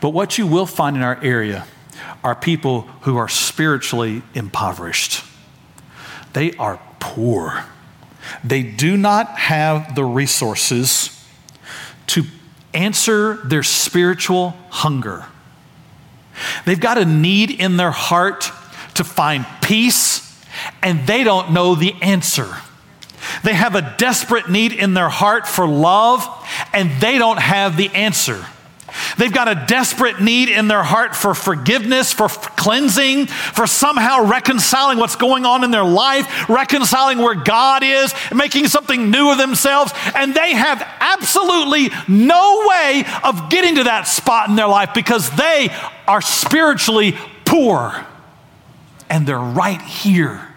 [0.01, 1.65] But what you will find in our area
[2.23, 5.23] are people who are spiritually impoverished.
[6.33, 7.65] They are poor.
[8.43, 11.11] They do not have the resources
[12.07, 12.23] to
[12.73, 15.25] answer their spiritual hunger.
[16.65, 18.51] They've got a need in their heart
[18.95, 20.43] to find peace,
[20.81, 22.53] and they don't know the answer.
[23.43, 26.27] They have a desperate need in their heart for love,
[26.75, 28.45] and they don't have the answer.
[29.17, 34.97] They've got a desperate need in their heart for forgiveness, for cleansing, for somehow reconciling
[34.97, 39.91] what's going on in their life, reconciling where God is, making something new of themselves.
[40.15, 45.29] And they have absolutely no way of getting to that spot in their life because
[45.31, 45.69] they
[46.07, 48.05] are spiritually poor.
[49.09, 50.47] And they're right here,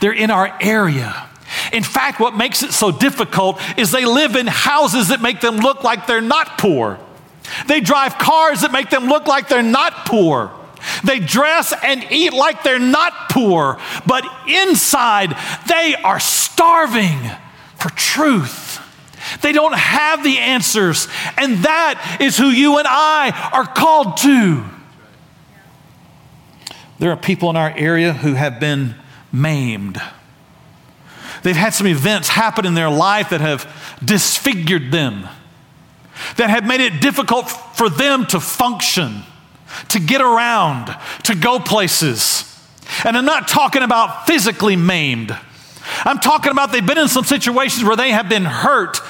[0.00, 1.28] they're in our area.
[1.72, 5.56] In fact, what makes it so difficult is they live in houses that make them
[5.56, 6.98] look like they're not poor.
[7.66, 10.52] They drive cars that make them look like they're not poor.
[11.04, 15.36] They dress and eat like they're not poor, but inside
[15.68, 17.18] they are starving
[17.76, 18.80] for truth.
[19.40, 21.08] They don't have the answers,
[21.38, 24.64] and that is who you and I are called to.
[26.98, 28.96] There are people in our area who have been
[29.32, 30.00] maimed.
[31.42, 33.66] They've had some events happen in their life that have
[34.04, 35.28] disfigured them
[36.36, 39.22] that have made it difficult for them to function,
[39.88, 42.48] to get around, to go places.
[43.04, 45.36] And I'm not talking about physically maimed.
[46.04, 49.00] I'm talking about they've been in some situations where they have been hurt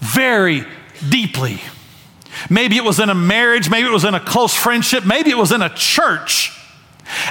[0.00, 0.64] very
[1.08, 1.60] deeply.
[2.48, 5.36] Maybe it was in a marriage, maybe it was in a close friendship, maybe it
[5.36, 6.52] was in a church.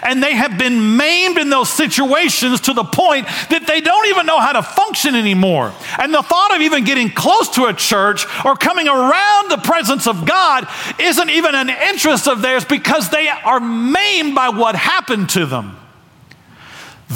[0.03, 4.25] And they have been maimed in those situations to the point that they don't even
[4.25, 5.73] know how to function anymore.
[5.99, 10.07] And the thought of even getting close to a church or coming around the presence
[10.07, 10.67] of God
[10.99, 15.77] isn't even an interest of theirs because they are maimed by what happened to them.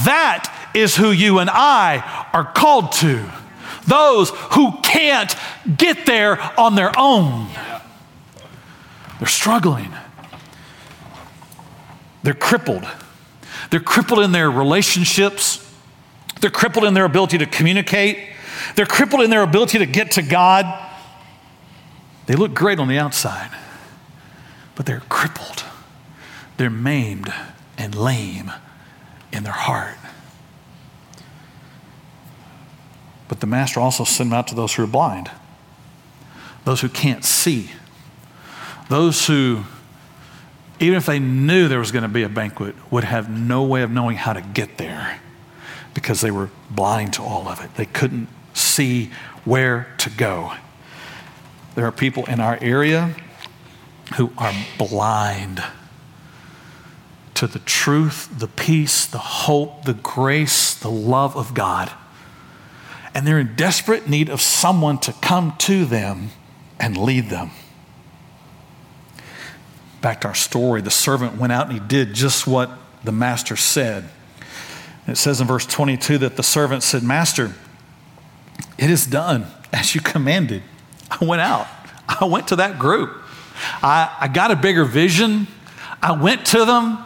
[0.05, 3.29] That is who you and I are called to.
[3.87, 5.35] Those who can't
[5.77, 7.49] get there on their own.
[9.19, 9.91] They're struggling.
[12.23, 12.87] They're crippled.
[13.69, 15.67] They're crippled in their relationships.
[16.39, 18.29] They're crippled in their ability to communicate.
[18.75, 20.65] They're crippled in their ability to get to God.
[22.27, 23.51] They look great on the outside,
[24.75, 25.63] but they're crippled.
[26.57, 27.33] They're maimed
[27.77, 28.51] and lame
[29.31, 29.97] in their heart.
[33.27, 35.31] But the master also sent them out to those who are blind,
[36.65, 37.71] those who can't see,
[38.89, 39.63] those who
[40.81, 43.83] even if they knew there was going to be a banquet, would have no way
[43.83, 45.19] of knowing how to get there
[45.93, 47.75] because they were blind to all of it.
[47.75, 49.11] They couldn't see
[49.45, 50.53] where to go.
[51.75, 53.15] There are people in our area
[54.15, 55.63] who are blind
[57.35, 61.91] to the truth, the peace, the hope, the grace, the love of God.
[63.13, 66.29] And they're in desperate need of someone to come to them
[66.79, 67.51] and lead them.
[70.01, 72.71] Back to our story, the servant went out and he did just what
[73.03, 74.09] the master said.
[75.07, 77.53] It says in verse 22 that the servant said, Master,
[78.77, 80.63] it is done as you commanded.
[81.09, 81.67] I went out,
[82.07, 83.17] I went to that group.
[83.83, 85.47] I, I got a bigger vision.
[86.01, 86.97] I went to them.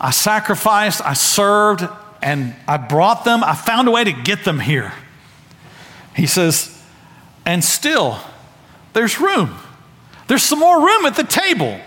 [0.00, 1.86] I sacrificed, I served,
[2.22, 3.42] and I brought them.
[3.42, 4.92] I found a way to get them here.
[6.14, 6.74] He says,
[7.44, 8.18] and still,
[8.92, 9.56] there's room.
[10.28, 11.80] There's some more room at the table.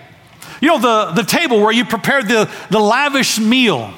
[0.60, 3.94] You know, the, the table where you prepared the, the lavish meal,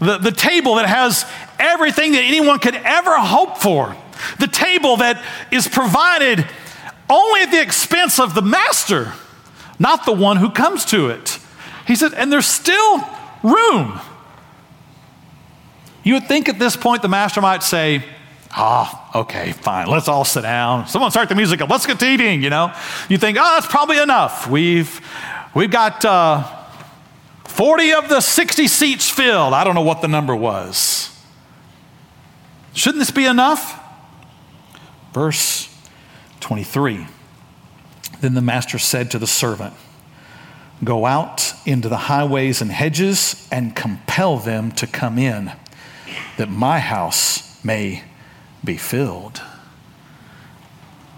[0.00, 1.24] the, the table that has
[1.58, 3.96] everything that anyone could ever hope for,
[4.38, 6.44] the table that is provided
[7.08, 9.12] only at the expense of the master,
[9.78, 11.38] not the one who comes to it.
[11.86, 13.02] He said, and there's still
[13.42, 14.00] room.
[16.02, 18.04] You would think at this point the master might say,
[18.50, 19.86] Ah, oh, okay, fine.
[19.86, 20.86] Let's all sit down.
[20.88, 21.68] Someone start the music up.
[21.68, 22.72] Let's get to eating, you know.
[23.08, 24.48] You think, oh, that's probably enough.
[24.48, 25.00] We've,
[25.54, 26.44] we've got uh,
[27.44, 29.52] 40 of the 60 seats filled.
[29.52, 31.14] I don't know what the number was.
[32.72, 33.82] Shouldn't this be enough?
[35.12, 35.68] Verse
[36.40, 37.06] 23.
[38.20, 39.74] Then the master said to the servant,
[40.84, 45.52] Go out into the highways and hedges and compel them to come in,
[46.36, 48.04] that my house may
[48.64, 49.40] be filled.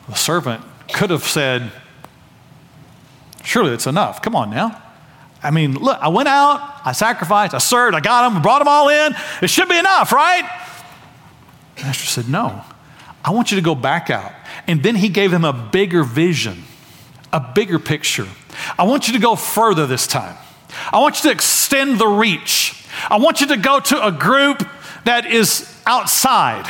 [0.09, 1.71] The servant could have said,
[3.43, 4.23] Surely it's enough.
[4.23, 4.83] Come on now.
[5.43, 8.59] I mean, look, I went out, I sacrificed, I served, I got them, I brought
[8.59, 9.15] them all in.
[9.41, 10.45] It should be enough, right?
[11.77, 12.63] The master said, No,
[13.25, 14.33] I want you to go back out.
[14.67, 16.65] And then he gave him a bigger vision,
[17.33, 18.29] a bigger picture.
[18.79, 20.37] I want you to go further this time.
[20.93, 22.87] I want you to extend the reach.
[23.09, 24.69] I want you to go to a group
[25.05, 26.69] that is outside.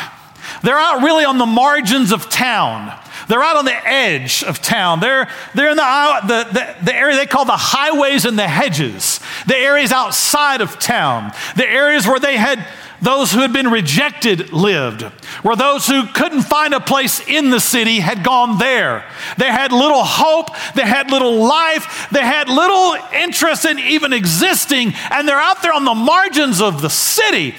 [0.62, 2.96] They're out really on the margins of town.
[3.28, 5.00] They're out on the edge of town.
[5.00, 8.48] They're, they're in the, uh, the, the, the, area they call the highways and the
[8.48, 12.66] hedges, the areas outside of town, the areas where they had
[13.00, 15.02] those who had been rejected lived,
[15.42, 19.04] where those who couldn't find a place in the city had gone there.
[19.38, 24.92] They had little hope, they had little life, they had little interest in even existing,
[25.11, 27.54] and they're out there on the margins of the city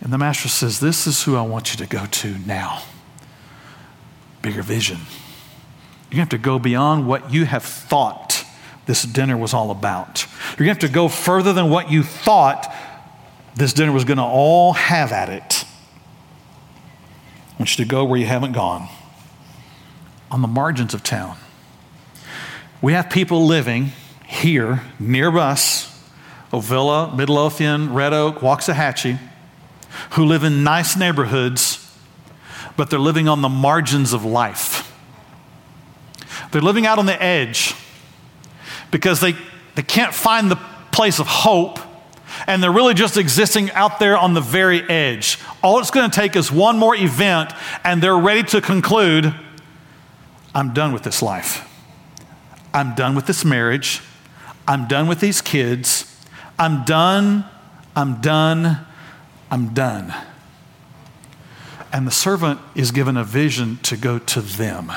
[0.00, 2.82] and the master says, This is who I want you to go to now.
[4.42, 5.00] Bigger vision.
[6.10, 8.44] You have to go beyond what you have thought
[8.86, 10.26] this dinner was all about.
[10.56, 12.74] To have to go further than what you thought
[13.54, 15.64] this dinner was going to all have at it.
[17.52, 18.88] I want you to go where you haven't gone,
[20.30, 21.36] on the margins of town.
[22.80, 23.92] We have people living
[24.26, 25.86] here near us
[26.52, 29.20] Ovilla, Midlothian, Red Oak, Waxahachie
[30.10, 31.94] who live in nice neighborhoods,
[32.76, 34.86] but they're living on the margins of life.
[36.52, 37.74] They're living out on the edge
[38.90, 39.34] because they,
[39.74, 40.56] they can't find the
[40.90, 41.78] place of hope
[42.46, 45.38] and they're really just existing out there on the very edge.
[45.62, 47.52] All it's going to take is one more event,
[47.84, 49.34] and they're ready to conclude
[50.54, 51.66] I'm done with this life.
[52.74, 54.00] I'm done with this marriage.
[54.66, 56.06] I'm done with these kids.
[56.58, 57.44] I'm done.
[57.94, 58.84] I'm done.
[59.50, 60.14] I'm done.
[61.92, 64.92] And the servant is given a vision to go to them.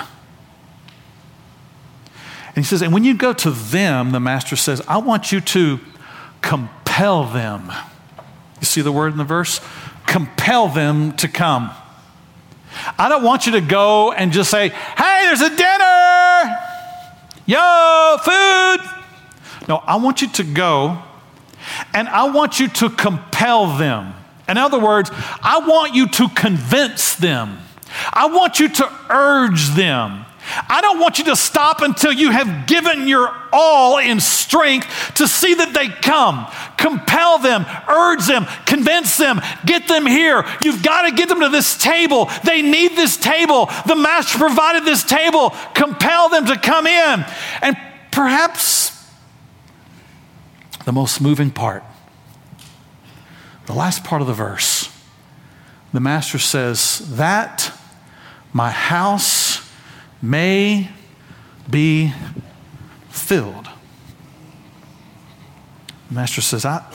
[2.56, 5.42] And he says, and when you go to them, the master says, I want you
[5.42, 5.80] to
[6.42, 7.72] compel them.
[8.60, 9.60] You see the word in the verse?
[10.06, 11.72] Compel them to come.
[13.00, 16.60] I don't want you to go and just say, hey, there's a dinner.
[17.46, 19.68] Yo, food.
[19.68, 21.02] No, I want you to go
[21.94, 24.14] and I want you to compel them.
[24.48, 27.60] In other words, I want you to convince them.
[28.12, 30.26] I want you to urge them.
[30.70, 35.28] I don't want you to stop until you have given your all in strength to
[35.28, 36.48] see that they come.
[36.78, 40.46] Compel them, urge them, convince them, get them here.
[40.62, 42.30] You've got to get them to this table.
[42.44, 43.70] They need this table.
[43.88, 45.52] The Master provided this table.
[45.74, 47.26] Compel them to come in.
[47.62, 47.78] And
[48.12, 48.92] perhaps
[50.84, 51.84] the most moving part
[53.66, 54.92] the last part of the verse,
[55.94, 57.72] the master says, That
[58.52, 59.70] my house
[60.22, 60.90] may
[61.70, 62.14] be
[63.10, 63.70] filled.
[66.10, 66.86] The master says, I,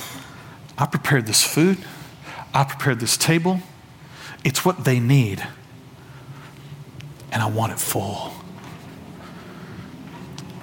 [0.77, 1.79] I prepared this food,
[2.53, 3.61] I prepared this table.
[4.45, 5.47] It's what they need,
[7.33, 8.33] and I want it full.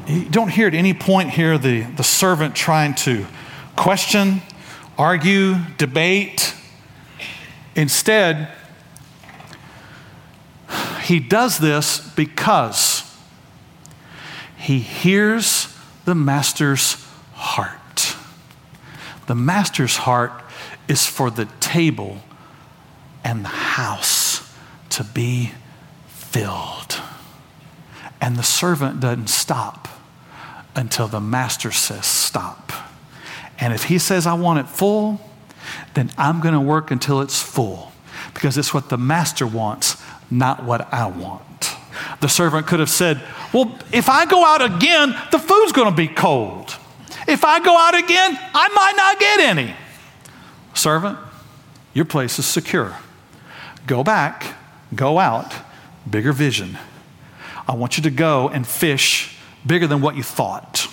[0.07, 3.25] You don't hear at any point here the, the servant trying to
[3.75, 4.41] question
[4.97, 6.53] argue, debate.
[7.75, 8.49] Instead,
[11.03, 13.03] he does this because
[14.57, 15.75] he hears
[16.05, 18.15] the master's heart.
[19.27, 20.31] The master's heart
[20.87, 22.21] is for the table
[23.23, 24.53] and the house
[24.89, 25.51] to be
[26.07, 27.01] filled.
[28.21, 29.87] And the servant doesn't stop
[30.75, 32.64] until the master says stop.
[33.59, 35.21] And if he says, I want it full,
[35.93, 37.91] then I'm going to work until it's full
[38.33, 41.75] because it's what the master wants, not what I want.
[42.21, 43.21] The servant could have said,
[43.53, 46.75] Well, if I go out again, the food's going to be cold.
[47.27, 49.73] If I go out again, I might not get any.
[50.73, 51.17] Servant,
[51.93, 52.95] your place is secure.
[53.87, 54.55] Go back,
[54.93, 55.53] go out,
[56.09, 56.77] bigger vision.
[57.67, 60.87] I want you to go and fish bigger than what you thought,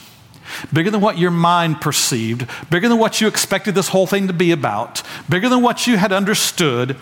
[0.72, 4.32] bigger than what your mind perceived, bigger than what you expected this whole thing to
[4.32, 6.96] be about, bigger than what you had understood.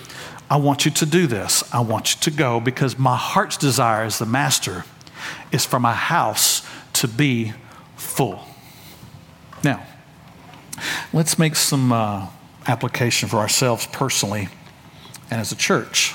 [0.50, 1.62] I want you to do this.
[1.72, 4.84] I want you to go because my heart's desire as the master
[5.52, 7.52] is for my house to be
[7.96, 8.44] full.
[9.62, 9.86] Now,
[11.12, 12.26] let's make some uh,
[12.66, 14.48] application for ourselves personally
[15.30, 16.14] and as a church.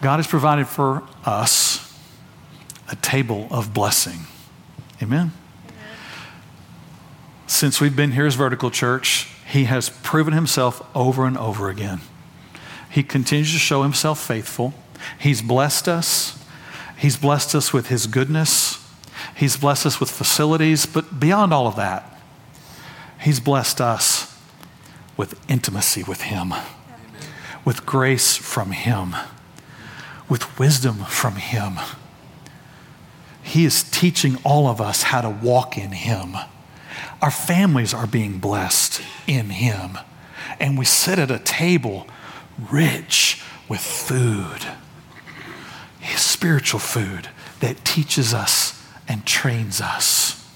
[0.00, 1.87] God has provided for us
[2.90, 4.20] a table of blessing.
[5.02, 5.32] Amen?
[7.46, 12.00] Since we've been here as Vertical Church, He has proven Himself over and over again.
[12.90, 14.74] He continues to show Himself faithful.
[15.18, 16.42] He's blessed us.
[16.96, 18.84] He's blessed us with His goodness.
[19.34, 20.84] He's blessed us with facilities.
[20.84, 22.20] But beyond all of that,
[23.20, 24.36] He's blessed us
[25.16, 26.62] with intimacy with Him, Amen.
[27.64, 29.14] with grace from Him
[30.28, 31.78] with wisdom from Him.
[33.48, 36.36] He is teaching all of us how to walk in Him.
[37.22, 39.98] Our families are being blessed in Him.
[40.60, 42.06] And we sit at a table
[42.70, 44.66] rich with food,
[45.98, 47.30] His spiritual food
[47.60, 50.46] that teaches us and trains us.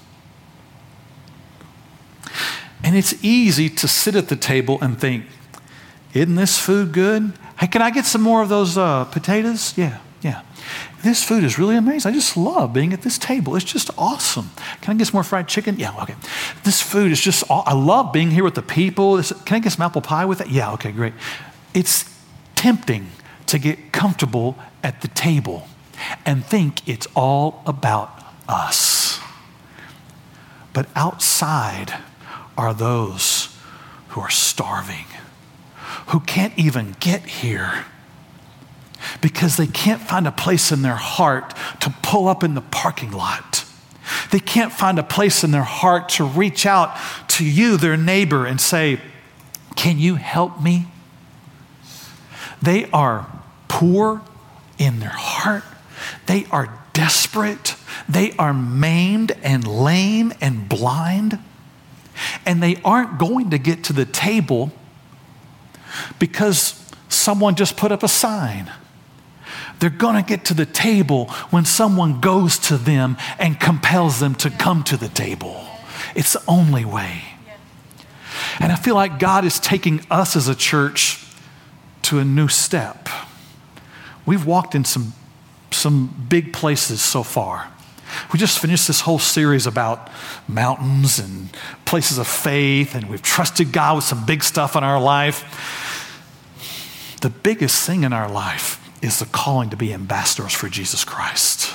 [2.83, 5.25] And it's easy to sit at the table and think,
[6.13, 7.33] isn't this food good?
[7.57, 9.75] Hey, can I get some more of those uh, potatoes?
[9.75, 10.43] Yeah, yeah.
[11.03, 12.11] This food is really amazing.
[12.11, 13.57] I just love being at this table.
[13.57, 14.51] It's just awesome.
[14.81, 15.77] Can I get some more fried chicken?
[15.77, 16.15] Yeah, okay.
[16.63, 19.21] This food is just, I love being here with the people.
[19.21, 20.47] Can I get some apple pie with it?
[20.47, 21.13] Yeah, okay, great.
[21.73, 22.09] It's
[22.55, 23.09] tempting
[23.47, 25.67] to get comfortable at the table
[26.25, 29.19] and think it's all about us.
[30.71, 31.93] But outside
[32.57, 33.55] are those
[34.09, 35.05] who are starving
[36.07, 37.85] who can't even get here
[39.21, 43.11] because they can't find a place in their heart to pull up in the parking
[43.11, 43.65] lot.
[44.31, 46.97] They can't find a place in their heart to reach out
[47.29, 48.99] to you, their neighbor, and say,
[49.75, 50.87] Can you help me?
[52.61, 53.27] They are
[53.67, 54.21] poor
[54.77, 55.63] in their heart.
[56.25, 57.75] They are desperate.
[58.07, 61.39] They are maimed and lame and blind.
[62.45, 64.71] And they aren't going to get to the table
[66.19, 66.79] because
[67.09, 68.71] someone just put up a sign.
[69.83, 74.33] They're going to get to the table when someone goes to them and compels them
[74.35, 75.61] to come to the table.
[76.15, 77.23] It's the only way.
[78.61, 81.25] And I feel like God is taking us as a church
[82.03, 83.09] to a new step.
[84.25, 85.11] We've walked in some,
[85.71, 87.69] some big places so far.
[88.31, 90.09] We just finished this whole series about
[90.47, 91.49] mountains and
[91.83, 95.43] places of faith, and we've trusted God with some big stuff in our life.
[97.19, 101.73] The biggest thing in our life is the calling to be ambassadors for Jesus Christ.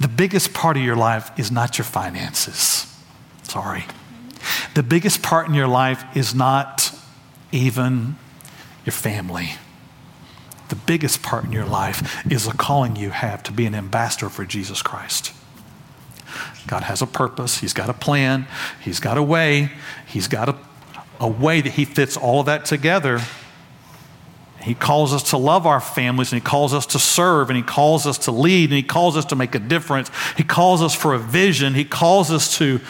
[0.00, 2.86] The biggest part of your life is not your finances.
[3.42, 3.84] Sorry.
[4.74, 6.94] The biggest part in your life is not
[7.52, 8.16] even
[8.84, 9.50] your family
[10.70, 14.28] the biggest part in your life is the calling you have to be an ambassador
[14.28, 15.32] for Jesus Christ.
[16.66, 18.46] God has a purpose, He's got a plan,
[18.80, 19.72] He's got a way,
[20.06, 20.56] He's got a,
[21.18, 23.20] a way that He fits all of that together.
[24.62, 27.62] He calls us to love our families, and He calls us to serve, and He
[27.62, 30.10] calls us to lead, and He calls us to make a difference.
[30.36, 31.74] He calls us for a vision.
[31.74, 32.80] He calls us to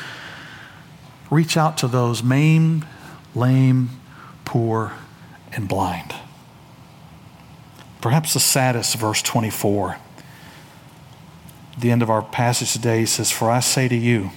[1.31, 2.85] reach out to those maimed,
[3.35, 3.91] lame,
[4.45, 4.93] poor,
[5.53, 6.15] and blind.
[8.01, 9.97] Perhaps the saddest, verse 24.
[11.79, 14.31] the end of our passage today says, For I say to you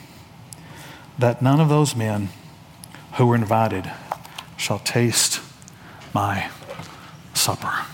[1.18, 2.30] that none of those men
[3.14, 3.92] who were invited
[4.56, 5.42] shall taste
[6.14, 6.50] my
[7.44, 7.86] supper.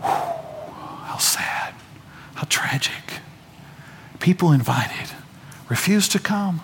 [0.00, 1.74] how sad.
[2.34, 3.20] How tragic.
[4.20, 5.10] People invited
[5.68, 6.62] refused to come.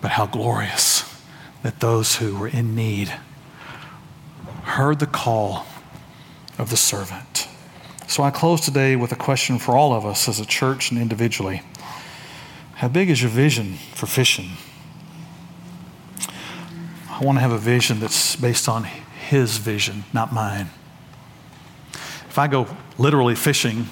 [0.00, 1.04] But how glorious
[1.62, 3.12] that those who were in need
[4.62, 5.66] heard the call
[6.58, 7.46] of the servant
[8.06, 10.98] So I close today with a question for all of us as a church and
[10.98, 11.62] individually.
[12.76, 14.56] How big is your vision for fishing?
[17.20, 20.70] I want to have a vision that's based on His vision, not mine.
[21.92, 22.66] If I go
[22.96, 23.88] literally fishing,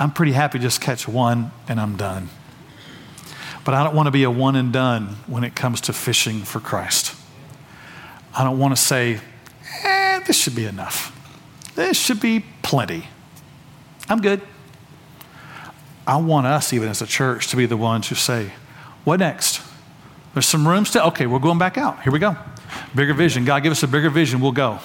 [0.00, 2.28] I'm pretty happy to just catch one and I'm done.
[3.64, 6.40] But I don't want to be a one and done when it comes to fishing
[6.40, 7.14] for Christ.
[8.36, 9.20] I don't want to say,
[9.84, 11.16] eh, this should be enough.
[11.76, 13.06] This should be plenty.
[14.08, 14.40] I'm good.
[16.04, 18.50] I want us, even as a church, to be the ones who say,
[19.04, 19.62] What next?
[20.34, 21.06] There's some room still.
[21.08, 22.02] Okay, we're going back out.
[22.02, 22.36] Here we go.
[22.94, 23.44] Bigger vision.
[23.44, 24.40] God, give us a bigger vision.
[24.40, 24.78] We'll go.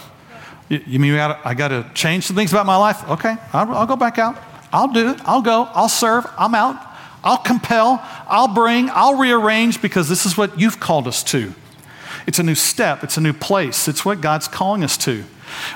[0.70, 3.08] You, you mean gotta, I got to change some things about my life?
[3.10, 4.38] Okay, I'll, I'll go back out.
[4.72, 5.20] I'll do it.
[5.26, 5.64] I'll go.
[5.74, 6.26] I'll serve.
[6.38, 6.82] I'm out.
[7.24, 8.00] I'll compel.
[8.28, 8.90] I'll bring.
[8.92, 11.54] I'll rearrange because this is what you've called us to.
[12.26, 13.04] It's a new step.
[13.04, 13.88] It's a new place.
[13.88, 15.24] It's what God's calling us to.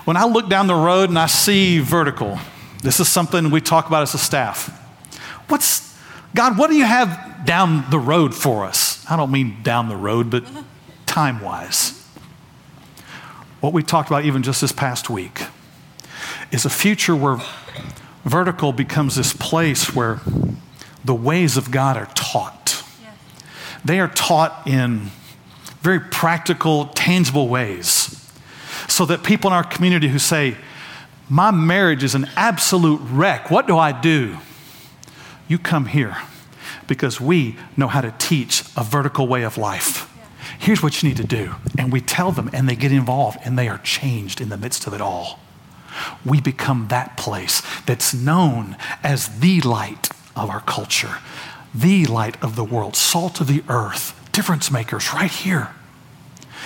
[0.03, 2.37] When I look down the road and I see vertical,
[2.83, 4.67] this is something we talk about as a staff.
[5.47, 5.97] What's,
[6.35, 9.05] God, what do you have down the road for us?
[9.09, 10.43] I don't mean down the road, but
[11.05, 12.00] time wise.
[13.61, 15.43] What we talked about even just this past week
[16.51, 17.37] is a future where
[18.25, 20.19] vertical becomes this place where
[21.05, 22.83] the ways of God are taught.
[23.01, 23.13] Yes.
[23.85, 25.11] They are taught in
[25.81, 28.17] very practical, tangible ways.
[28.87, 30.57] So that people in our community who say,
[31.29, 34.37] My marriage is an absolute wreck, what do I do?
[35.47, 36.17] You come here
[36.87, 40.10] because we know how to teach a vertical way of life.
[40.61, 41.55] Here's what you need to do.
[41.75, 44.85] And we tell them, and they get involved, and they are changed in the midst
[44.85, 45.39] of it all.
[46.23, 51.17] We become that place that's known as the light of our culture,
[51.73, 55.71] the light of the world, salt of the earth, difference makers right here.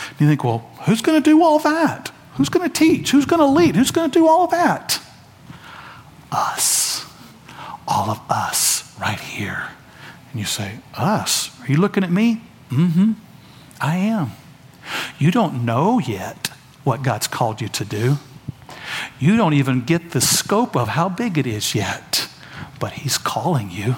[0.10, 2.12] And you think, well, who's going to do all that?
[2.34, 3.12] Who's going to teach?
[3.12, 3.78] Who's going to lead?
[3.78, 5.00] Who's going to do all of that?
[6.34, 7.06] Us.
[7.88, 9.70] All of us right here.
[10.32, 11.50] And you say, Us?
[11.62, 12.41] Are you looking at me?
[12.70, 13.12] Mm hmm.
[13.82, 14.32] I am.
[15.17, 16.49] You don't know yet
[16.84, 18.17] what God's called you to do.
[19.19, 22.28] You don't even get the scope of how big it is yet,
[22.80, 23.95] but He's calling you.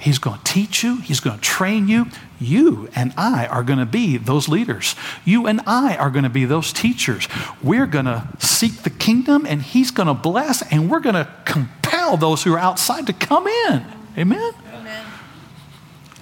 [0.00, 2.06] He's going to teach you, He's going to train you.
[2.40, 4.94] You and I are going to be those leaders.
[5.24, 7.28] You and I are going to be those teachers.
[7.62, 11.32] We're going to seek the kingdom, and He's going to bless, and we're going to
[11.44, 13.84] compel those who are outside to come in.
[14.16, 14.52] Amen?
[14.72, 15.06] Amen.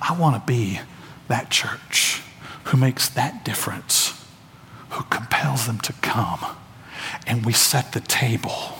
[0.03, 0.81] I want to be
[1.29, 2.23] that church
[2.67, 4.25] who makes that difference,
[4.91, 6.57] who compels them to come.
[7.27, 8.77] And we set the table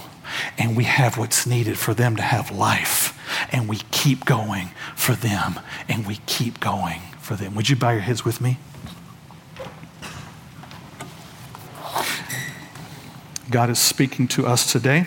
[0.59, 3.13] and we have what's needed for them to have life.
[3.53, 7.55] And we keep going for them and we keep going for them.
[7.55, 8.59] Would you bow your heads with me?
[13.49, 15.07] God is speaking to us today.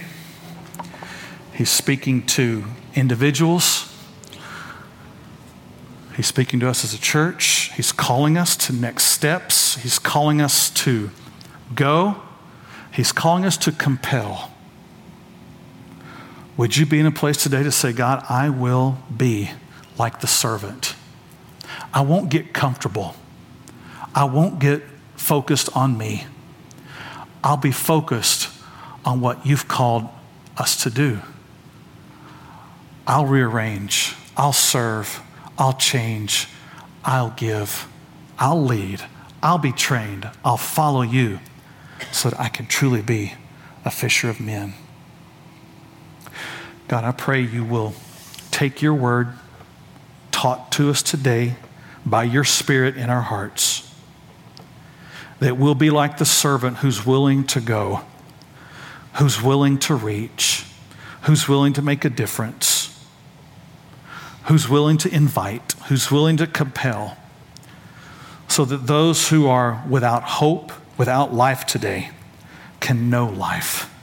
[1.53, 2.63] He's speaking to
[2.95, 3.88] individuals
[6.19, 7.71] He's speaking to us as a church.
[7.77, 9.77] He's calling us to next steps.
[9.77, 11.11] He's calling us to
[11.73, 12.21] go.
[12.91, 14.51] He's calling us to compel.
[16.57, 19.51] Would you be in a place today to say, God, I will be
[19.97, 20.93] like the servant?
[21.93, 23.15] I won't get comfortable.
[24.13, 24.83] I won't get
[25.15, 26.25] focused on me.
[27.45, 28.49] I'll be focused
[29.05, 30.09] on what you've called
[30.57, 31.21] us to do.
[33.07, 34.15] I'll rearrange.
[34.35, 35.21] I'll serve.
[35.59, 36.47] I'll change,
[37.03, 37.85] I'll give,
[38.39, 39.03] I'll lead,
[39.43, 41.39] I'll be trained, I'll follow you
[42.13, 43.33] so that I can truly be
[43.83, 44.73] a fisher of men.
[46.87, 47.93] God, I pray you will
[48.51, 49.33] take your word
[50.31, 51.55] taught to us today
[52.05, 53.93] by your Spirit in our hearts,
[55.41, 58.01] that we'll be like the servant who's willing to go,
[59.15, 60.65] who's willing to reach,
[61.23, 62.78] who's willing to make a difference
[64.49, 67.15] who's willing to invite, who's willing to compel,
[68.47, 72.09] so that those who are without hope, without life today,
[72.79, 73.93] can know life.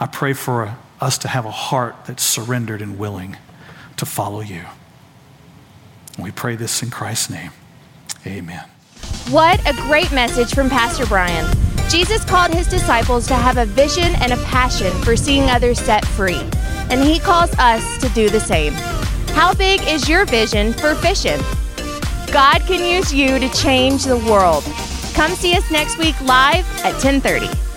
[0.00, 3.36] I pray for us to have a heart that's surrendered and willing
[3.98, 4.64] to follow you.
[6.18, 7.50] We pray this in Christ's name.
[8.26, 8.64] Amen.
[9.28, 11.46] What a great message from Pastor Brian.
[11.90, 16.06] Jesus called his disciples to have a vision and a passion for seeing others set
[16.06, 16.48] free
[16.90, 18.72] and He calls us to do the same.
[19.34, 21.40] How big is your vision for fishing?
[22.32, 24.64] God can use you to change the world.
[25.14, 27.67] Come see us next week live at 1030.